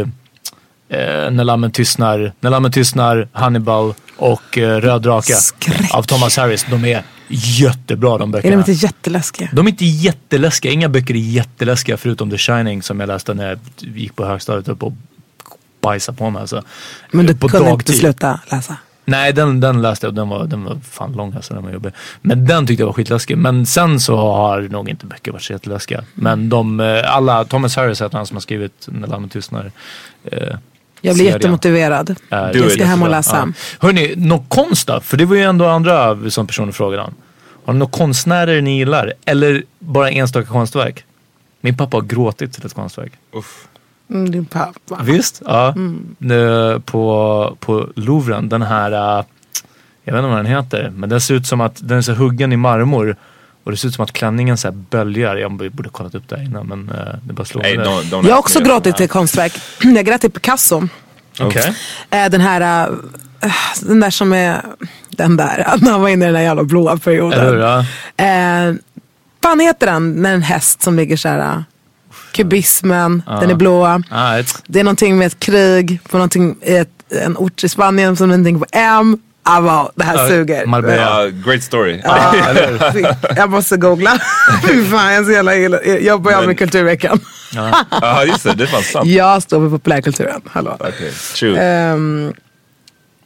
[0.91, 5.95] eh, När lammen tystnar, När lammen tystnar, Hannibal och eh, Röd drake Skräck.
[5.95, 6.67] av Thomas Harris.
[6.71, 8.51] De är jättebra de Är böckerna.
[8.57, 9.49] de inte jätteläskiga?
[9.53, 10.73] De är inte jätteläskiga.
[10.73, 14.69] Inga böcker är jätteläskiga förutom The Shining som jag läste när jag gick på högstadiet
[14.69, 14.93] upp och
[15.81, 16.41] bajsade på mig.
[16.41, 16.63] Alltså.
[17.11, 17.97] Men du på kunde inte dagtid.
[17.97, 18.77] sluta läsa?
[19.05, 21.55] Nej, den, den läste jag och den var, den var fan lång alltså.
[21.55, 21.93] Den var jobbig.
[22.21, 23.39] Men den tyckte jag var skitläskig.
[23.39, 26.05] Men sen så har nog inte böcker varit så jätteläskiga.
[26.15, 29.73] Men de, eh, alla, Thomas Harris heter han som har skrivit När lammen tystnar.
[30.25, 30.57] Eh,
[31.01, 32.17] Jag blir serien jättemotiverad.
[32.31, 33.37] är Jag ska hem och läsa.
[33.37, 33.87] Ja.
[33.87, 35.01] Hörni, något konst då?
[35.01, 37.15] För det var ju ändå andra som personer frågade om.
[37.65, 39.13] Har ni några konstnärer ni gillar?
[39.25, 41.05] Eller bara enstaka konstverk?
[41.61, 43.13] Min pappa har gråtit till ett konstverk.
[44.11, 44.99] Mm, din pappa.
[45.03, 45.43] Visst?
[45.47, 45.75] Ja.
[46.19, 49.25] Nu, på, på Louvren, den här, äh,
[50.05, 52.13] jag vet inte vad den heter, men den ser ut som att den är så
[52.13, 53.17] huggen i marmor.
[53.69, 55.37] Och det ser ut som att klänningen så här böljar.
[55.37, 57.87] Jag borde kollat upp det här innan men äh, det bara slår Nej, mig.
[57.87, 59.53] don't, don't Jag har också gråtit till konstverk.
[59.83, 60.89] Jag grät till Picasso.
[61.41, 61.75] Okej.
[62.11, 62.89] Eh, Den här,
[63.41, 64.63] eh, den där som är,
[65.11, 67.61] den där, när han var inne i den där jävla blåa perioden.
[67.61, 67.79] Ja.
[68.25, 68.75] Eh,
[69.43, 70.13] fan heter den?
[70.23, 71.65] När en häst som ligger så här.
[72.33, 73.85] Kubismen, den är blå.
[74.11, 78.17] Ah, Det är någonting med ett krig på någonting i ett, en ort i Spanien
[78.17, 79.19] som någonting på M.
[79.51, 80.67] Ah, wow, det här Ja, suger.
[80.67, 81.25] Marbella.
[81.25, 82.01] Ja, great story.
[82.05, 82.35] Ja,
[83.37, 84.19] jag måste googla.
[84.69, 85.83] Fy fan, jag, är så jävla illa.
[85.85, 87.21] jag Men- med Kulturveckan.
[88.01, 88.55] Ja, just det.
[88.55, 89.09] Det är fan sant.
[89.09, 90.41] Jag står för populärkulturen.
[90.47, 90.77] Hallå.
[90.81, 91.59] Okej, true.
[91.61, 92.33] Ehm,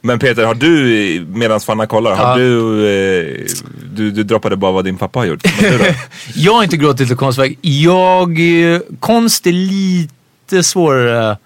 [0.00, 2.36] Men Peter, har du, medan Fanna kollar, har Ja.
[2.36, 3.46] du, eh,
[3.94, 5.42] du, du droppade bara vad din pappa har gjort.
[6.34, 7.58] Jag har inte gråtit till konstverk.
[7.60, 8.30] Jag,
[8.74, 11.36] eh, konst är lite svårare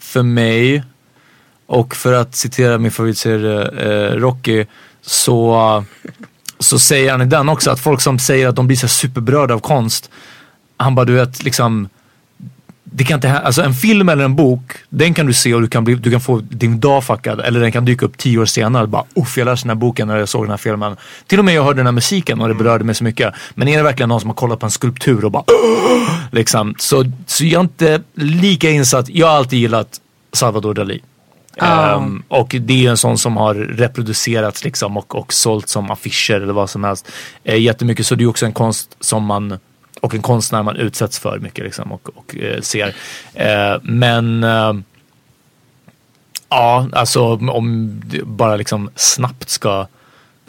[0.00, 0.82] för mig.
[1.70, 4.64] Och för att citera min favoritserie eh, Rocky
[5.02, 5.84] så,
[6.58, 9.54] så säger han i den också att folk som säger att de blir så superberörda
[9.54, 10.10] av konst.
[10.76, 11.88] Han bara du vet liksom
[12.84, 15.68] det kan inte alltså en film eller en bok, den kan du se och du
[15.68, 17.40] kan, bli, du kan få din dag fuckad.
[17.40, 19.80] Eller den kan dyka upp tio år senare och bara uff jag läste den här
[19.80, 20.96] boken när jag såg den här filmen.
[21.26, 23.34] Till och med jag hörde den här musiken och det berörde mig så mycket.
[23.54, 25.44] Men är det verkligen någon som har kollat på en skulptur och bara
[26.30, 26.74] liksom.
[26.78, 29.08] Så, så jag är inte lika insatt.
[29.08, 30.00] Jag har alltid gillat
[30.32, 31.00] Salvador Dalí.
[31.56, 35.90] Um, och det är ju en sån som har reproducerats liksom och, och sålt som
[35.90, 37.08] affischer eller vad som helst.
[37.44, 39.58] Eh, jättemycket så det är också en konst som man
[40.00, 42.94] och en konstnär man utsätts för mycket liksom och, och eh, ser.
[43.34, 44.72] Eh, men eh,
[46.48, 49.86] ja, alltså om det bara liksom snabbt ska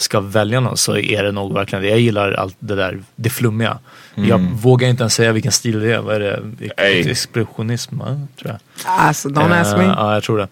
[0.01, 1.89] ska välja någon så är det nog verkligen det.
[1.89, 3.79] Jag gillar allt det där, det flummiga.
[4.15, 5.99] Jag vågar inte ens säga vilken stil det är.
[5.99, 6.39] Vad är det?
[6.77, 7.09] Nej.
[7.11, 8.57] Expressionism, tror jag.
[8.85, 9.85] alltså, don't ask Eh, me.
[9.85, 10.47] Ja, jag tror det.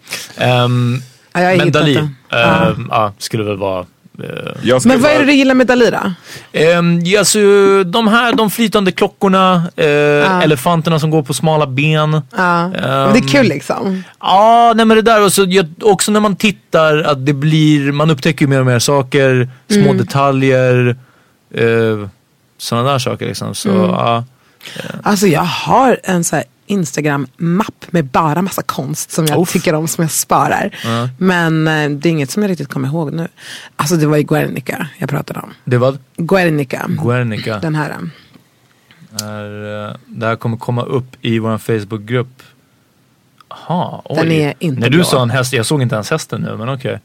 [1.32, 2.10] Ja, jag men inte.
[2.30, 3.86] ehm, ja, skulle väl vara...
[4.24, 6.12] eh, Men vad är det du gillar med Dalí då?
[7.02, 7.38] Ja, alltså,
[7.84, 12.12] de här de flytande klockorna, eh, elefanterna som går på smala ben.
[12.36, 12.68] Ja.
[12.68, 14.02] Men det är kul liksom.
[14.20, 17.92] Ja, nej men det där och så, jag, också när man tittar att det blir,
[17.92, 19.96] man upptäcker ju mer och mer saker, små Mm.
[19.98, 20.96] detaljer,
[21.54, 22.08] eh,
[22.58, 23.54] sådana där saker liksom.
[23.54, 23.90] Så, Mm.
[23.90, 24.24] ja.
[25.02, 29.52] Alltså jag har en så här Instagram-mapp med bara massa konst som jag Uff.
[29.52, 30.76] tycker om, som jag sparar.
[31.18, 33.28] Men eh, det är inget som jag riktigt kommer ihåg nu.
[33.76, 35.50] Alltså det var ju Guernica jag pratade om.
[35.64, 36.86] Det var Guernica.
[36.88, 37.58] Guernica.
[37.58, 37.96] Den här.
[39.22, 42.42] Är, eh, det här kommer komma upp i vår Facebookgrupp.
[43.48, 44.16] Jaha, oj.
[44.16, 46.68] Den är inte När du sa en häst, jag såg inte ens hästen nu men
[46.68, 47.00] okej.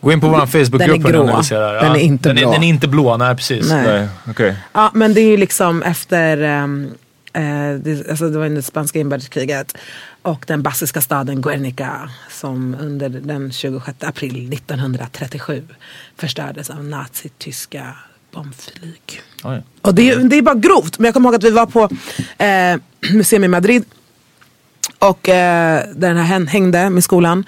[0.00, 1.80] Gå in på vår Facebookgrupp är när vi ser det här.
[1.80, 2.52] Den är inte den blå.
[2.52, 3.70] den är inte blå, nej precis.
[3.70, 3.86] Nej.
[3.86, 4.56] Nej, okej.
[4.72, 6.66] Ja, men det är ju liksom efter, eh,
[7.78, 9.76] det, alltså det var under spanska inbördeskriget.
[10.22, 15.62] Och den baskiska staden Guernica som under den 26 april 1937
[16.16, 17.96] förstördes av nazityska
[18.34, 19.22] bombflyg.
[19.44, 19.62] Oj.
[19.82, 20.98] Och det, är- det är bara grovt.
[20.98, 21.88] Men jag kommer ihåg att vi var på
[22.44, 22.80] eh,
[23.14, 23.84] museum i Madrid.
[24.98, 27.44] Och eh, där den här hän- hängde med skolan.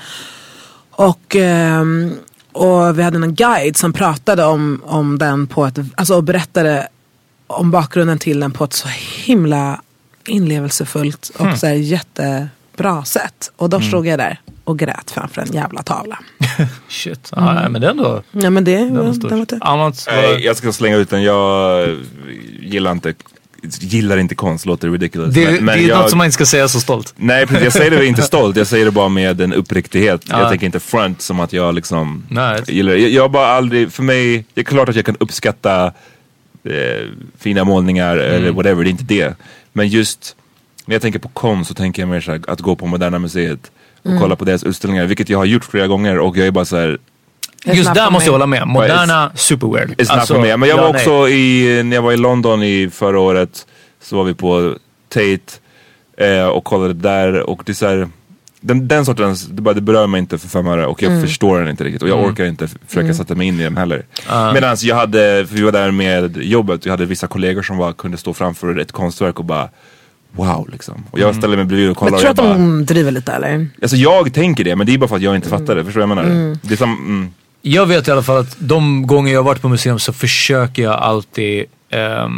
[0.90, 2.12] Och, ehm,
[2.52, 6.88] och vi hade en guide som pratade om, om den på ett, alltså och berättade
[7.50, 8.88] om bakgrunden till den på ett så
[9.24, 9.80] himla
[10.26, 13.50] inlevelsefullt och så här jättebra sätt.
[13.56, 16.18] Och då stod jag där och grät framför en jävla tavla.
[16.88, 18.22] Shit, ja, nej, men det är ändå...
[18.32, 19.28] Ja men det, Den var den stor.
[19.30, 19.64] var typ.
[19.64, 21.22] Annat var- Nej, jag ska slänga ut den.
[21.22, 21.88] Jag
[22.60, 23.14] gillar inte,
[23.80, 25.34] gillar inte konst, låter ridiculous.
[25.34, 27.14] det, men, men det är jag, något som man inte ska säga så stolt.
[27.16, 28.56] Nej, precis, jag säger det inte stolt.
[28.56, 30.22] Jag säger det bara med en uppriktighet.
[30.28, 30.40] Ja.
[30.40, 32.60] Jag tänker inte front som att jag liksom Nej.
[32.66, 32.98] gillar det.
[32.98, 35.92] Jag, jag bara aldrig, för mig, det är klart att jag kan uppskatta
[36.64, 37.06] eh,
[37.38, 38.34] fina målningar Mm.
[38.36, 39.34] eller whatever, det är inte det.
[39.72, 40.36] Men just
[40.84, 43.18] när jag tänker på konst så tänker jag mer så här, att gå på Moderna
[43.18, 43.70] Museet
[44.02, 44.20] och Mm.
[44.20, 46.76] kolla på deras utställningar, vilket jag har gjort flera gånger och jag är bara så
[46.76, 46.98] här,
[47.64, 48.68] It's Just not där måste jag hålla med.
[48.68, 49.90] Moderna, super weird.
[50.00, 50.56] It's not for me.
[50.56, 51.00] Men jag ja, var nej.
[51.02, 53.66] också i, när jag var i London i förra året
[54.02, 54.74] så var vi på
[55.08, 55.38] Tate
[56.16, 58.08] eh, och kollade där och det är så här,
[58.60, 61.60] den, den sortens, det, bara, det berör mig inte för fem öre och jag förstår
[61.60, 64.04] den inte riktigt och jag orkar inte försöka sätta mig in i den heller.
[64.54, 67.92] Medan jag hade, för vi var där med jobbet, jag hade vissa kollegor som bara
[67.92, 69.68] kunde stå framför ett konstverk och bara
[70.32, 71.04] Wow liksom.
[71.10, 73.32] Och jag ställer mig bredvid och kollar Men tror du att bara, de driver lite
[73.32, 73.68] eller?
[73.82, 76.00] Alltså jag tänker det men det är bara för att jag inte fattar det, förstår
[76.00, 76.56] du vad jag menar?
[76.62, 77.30] Det är som, mm,
[77.62, 80.82] Jag vet i alla fall att de gånger jag har varit på museum så försöker
[80.82, 82.28] jag alltid eh,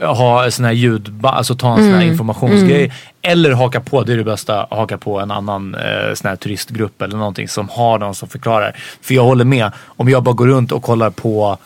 [0.00, 2.92] ha en sån här ljud, alltså ta en sån här informationsgrej.
[3.22, 7.02] Eller haka på, det är det bästa, haka på en annan eh, sån här turistgrupp
[7.02, 8.76] eller någonting som har någon som förklarar.
[9.02, 11.58] För jag håller med, om jag bara går runt och kollar på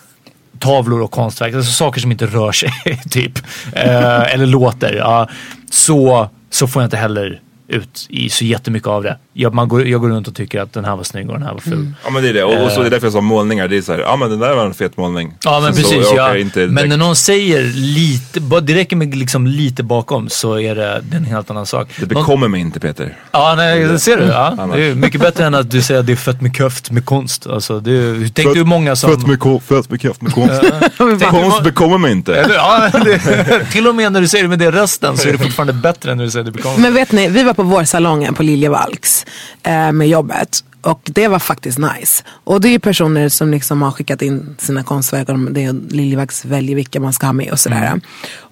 [0.59, 2.73] tavlor och konstverk, alltså saker som inte rör sig
[3.11, 3.39] typ.
[3.73, 4.95] Eh, eller låter.
[4.95, 5.29] Ja,
[5.71, 9.19] så, så får jag inte heller ut i så jättemycket av det.
[9.35, 11.43] Jag, man går, jag går runt och tycker att den här var snygg och den
[11.43, 11.93] här var ful.
[12.05, 12.45] Ja men det är det.
[12.45, 12.91] Och, och så är det Eh.
[12.91, 13.69] därför jag sa målningar.
[13.69, 15.35] Det är så här, ja men den där var en fet målning.
[15.45, 16.07] Ja men Så precis.
[16.15, 16.67] jag Ja.
[16.69, 21.03] men när någon säger lite, bara det räcker med liksom lite bakom så är det,
[21.09, 21.89] det är en helt annan sak.
[21.97, 23.17] Det Någon- bekommer mig inte Peter.
[23.33, 24.25] Ja, nej, det ser du.
[24.25, 24.69] Ja.
[24.75, 27.05] Det är mycket bättre än att du säger att det är fett med köft med
[27.05, 27.47] konst.
[27.47, 29.11] Alltså, det är, tänk du hur många som...
[29.11, 30.63] Fett med, ko- fett med kraft med konst.
[31.31, 32.35] Konst du- bekommer mig inte.
[32.37, 35.33] Eller, ja, det, till och med när du säger det med det rösten så är
[35.33, 36.79] det fortfarande bättre än när du säger det bekommer.
[36.79, 39.22] Men vet ni, vi var på vårsalongen på Liljevalchs
[39.63, 40.65] eh, med jobbet.
[40.81, 42.25] Och det var faktiskt nice.
[42.27, 45.73] Och det är personer som liksom har skickat in sina konstverk och de- det är
[45.89, 48.01] Liljevalchs väljer vilka man ska ha med och sådär.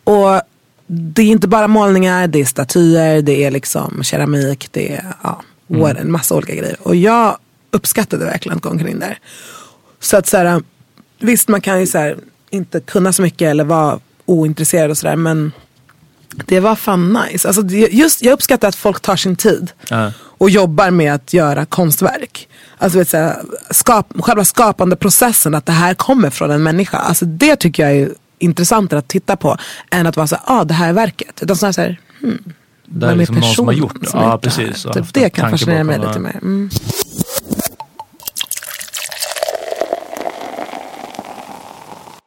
[0.05, 0.41] Och
[0.87, 5.43] det är inte bara målningar, det är statyer, det är liksom keramik, det är ja,
[5.67, 6.77] what, en massa olika grejer.
[6.83, 7.37] Och jag
[7.71, 9.19] uppskattade verkligen att gå omkring där.
[10.01, 10.63] Så att så här,
[11.21, 12.17] visst man kan ju så här,
[12.51, 15.53] inte kunna så mycket eller vara ointresserad och sådär men
[16.47, 17.49] det var fan nice.
[17.49, 20.13] Alltså, det- just, jag uppskattar att folk tar sin tid Ja.
[20.21, 22.49] och jobbar med att göra konstverk.
[22.79, 23.37] Alltså, vet, så här,
[23.71, 26.99] skap, själva skapande processen, att det här kommer från en människa.
[26.99, 29.57] Alltså, det tycker jag är intressantare att titta på
[29.91, 31.43] än att vara så ah, det här är verket.
[31.43, 32.53] Utan snarare så här, hmm,
[32.85, 34.09] Det är liksom någon som har gjort det.
[34.13, 34.83] Ja, det precis.
[34.83, 36.37] Typ, det en kan fascinera mig lite mer.
[36.43, 36.71] Mm.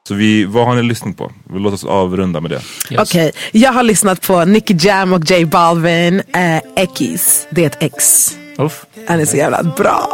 [0.08, 1.32] Så vi, vad har ni lyssnat på?
[1.54, 2.62] Vi låt oss avrunda med det.
[2.98, 7.48] Okej, jag har lyssnat på Nicky Jam och J Balvin, eh, Ekis.
[7.50, 8.30] Det är ett ex.
[8.58, 8.86] Uff.
[9.08, 10.10] Han är så jävla bra.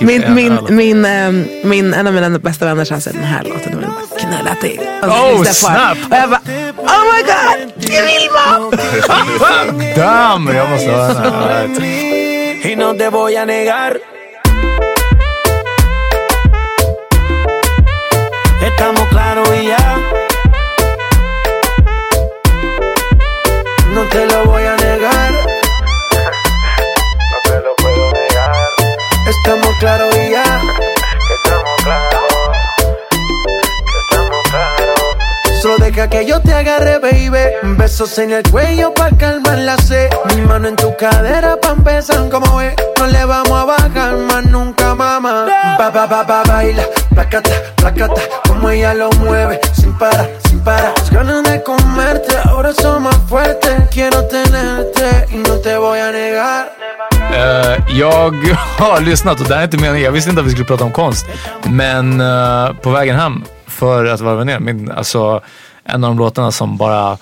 [0.00, 3.78] Min, min, min, ehm, min, en av mina bästa vänner sa den här låten, den
[3.78, 4.80] vill jag bara knulla till.
[5.02, 5.98] Och så Oh, snap.
[6.10, 6.40] Och jag bara,
[6.76, 8.76] oh my god, det är Vilma!
[9.96, 11.68] Damn, jag måste höra den här.
[18.68, 19.96] Estamos claros y ya.
[23.94, 25.32] No te lo voy a negar.
[27.30, 28.56] No te lo puedo negar.
[29.28, 30.57] Estamos claros y ya.
[35.68, 37.76] Solo deja que yo te agarre, baby.
[37.76, 40.08] Besos en el cuello pa' calmar la sed.
[40.34, 42.74] Mi mano en tu cadera pa' empezar como ve.
[42.98, 45.44] No le vamos a bajar más nunca, mamá.
[45.78, 46.84] Ba, ba, ba, ba, baila.
[47.10, 48.22] Placata, placata.
[48.46, 49.60] Como ella lo mueve.
[49.74, 50.94] Sin parar, sin parar.
[50.96, 52.34] Las ganas de comerte.
[52.44, 53.74] Ahora son más fuertes.
[53.90, 56.72] Quiero tenerte y no te voy a negar.
[57.30, 58.32] Uh, jag
[58.78, 60.04] har lyssnat och det här är inte meningen.
[60.04, 61.26] Jag visste inte att vi skulle prata om konst.
[61.64, 63.44] Men uh, på vägen hem
[63.78, 64.58] för att varva ner.
[64.58, 65.40] Min, alltså,
[65.84, 67.18] en av de låtarna som bara,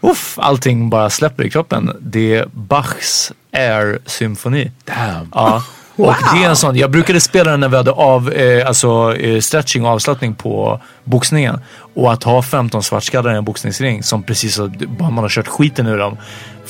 [0.00, 1.96] uff, allting bara släpper i kroppen.
[2.00, 4.70] Det är Bachs Air-symfoni.
[4.84, 5.32] Damn.
[5.34, 5.62] Ja.
[5.96, 9.16] Och det är en sån, jag brukade spela den när vi hade av, eh, alltså,
[9.16, 11.60] eh, stretching och avslappning på boxningen.
[11.94, 15.86] Och att ha 15 svartskallar i en boxningsring som precis så, man har kört skiten
[15.86, 16.16] ur dem.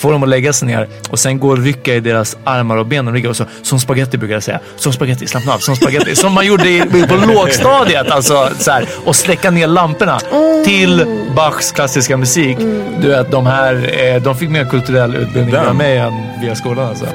[0.00, 2.86] Få dem att lägga sig ner och sen gå och rycka i deras armar och
[2.86, 3.30] ben och ryggar.
[3.30, 4.60] Och så, som spaghetti brukar jag säga.
[4.76, 5.58] Som spaghetti, slappna av.
[5.58, 6.16] Som spaghetti.
[6.16, 8.10] Som man gjorde i, på lågstadiet.
[8.10, 10.20] Alltså, så här, och släcka ner lamporna
[10.64, 12.58] till Bachs klassiska musik.
[13.00, 15.76] Du vet, de här, eh, de fick mer kulturell utbildning Damn.
[15.76, 16.88] mig än via skolan.
[16.88, 17.06] Alltså.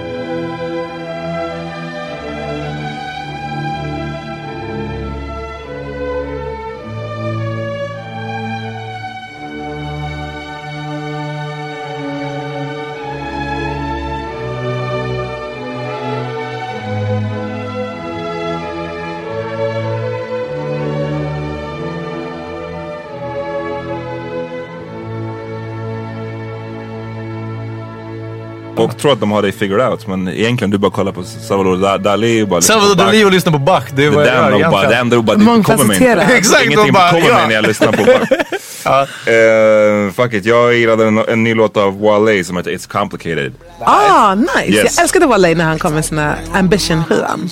[28.85, 30.07] Och tror att de har det figured out.
[30.07, 33.05] Men egentligen du bara kollar på Salvador Da- Dalí och bara lyssnar Salvador.
[33.05, 33.83] Dalí och lyssnar på Bach.
[33.95, 35.01] Det är Det vad jag gör bara, det egentligen.
[35.01, 36.33] enda bara, det kommer mig inte.
[36.35, 37.37] Exakt, Ingenting bara, bekommer ja.
[37.37, 38.29] mig när jag lyssnar på Bach.
[38.85, 43.53] Eh, fuck it, jag gillade en, en ny låt av Wale som heter It's Complicated.
[43.81, 44.65] Ah, nice.
[44.67, 44.95] Yes.
[44.95, 47.49] Jag älskade Wale när han kom med sina Ambition-skivan.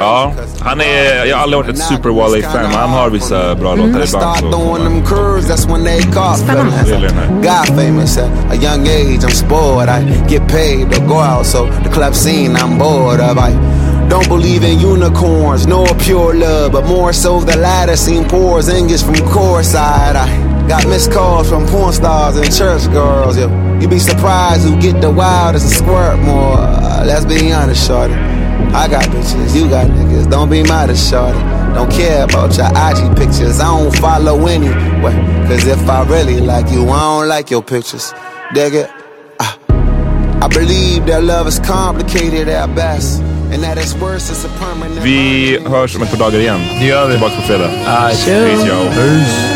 [0.00, 3.74] Ja, han är, jag har aldrig varit ett super Wale-fan men han har vissa bra
[3.74, 4.36] låtar ibland.
[6.36, 6.74] Spännande.
[6.76, 7.28] jag gillar den här.
[7.28, 9.88] God famous at a young age, I'm spoiled.
[9.88, 13.38] I get paid to go out, so the club scene I'm bored of.
[13.38, 13.52] I
[14.08, 19.02] don't believe in unicorns, nor pure love, but more so the latter seen pours English
[19.02, 20.16] from core side.
[20.16, 23.36] I got missed calls from porn stars and church girls.
[23.38, 23.48] Yo,
[23.80, 26.56] you be surprised who get the wildest and squirt more.
[26.58, 28.14] Uh, let's be honest, shorty.
[28.14, 30.30] I got bitches, you got niggas.
[30.30, 31.38] Don't be mad at shorty.
[31.74, 33.60] Don't care about your IG pictures.
[33.60, 35.14] I don't follow anyway.
[35.46, 38.12] Cause if I really like you, I don't like your pictures.
[38.54, 38.90] Dig it?
[39.40, 39.58] Ah.
[40.42, 43.22] I believe that love is complicated at best.
[43.52, 45.00] And that it's worse, it's a permanent.
[45.02, 46.60] Vi hörs om ett par dagar igen.
[46.80, 47.12] Det gör vi.
[47.12, 47.70] Tillbaka på fredag.
[47.86, 49.55] Ah, Peace, yo.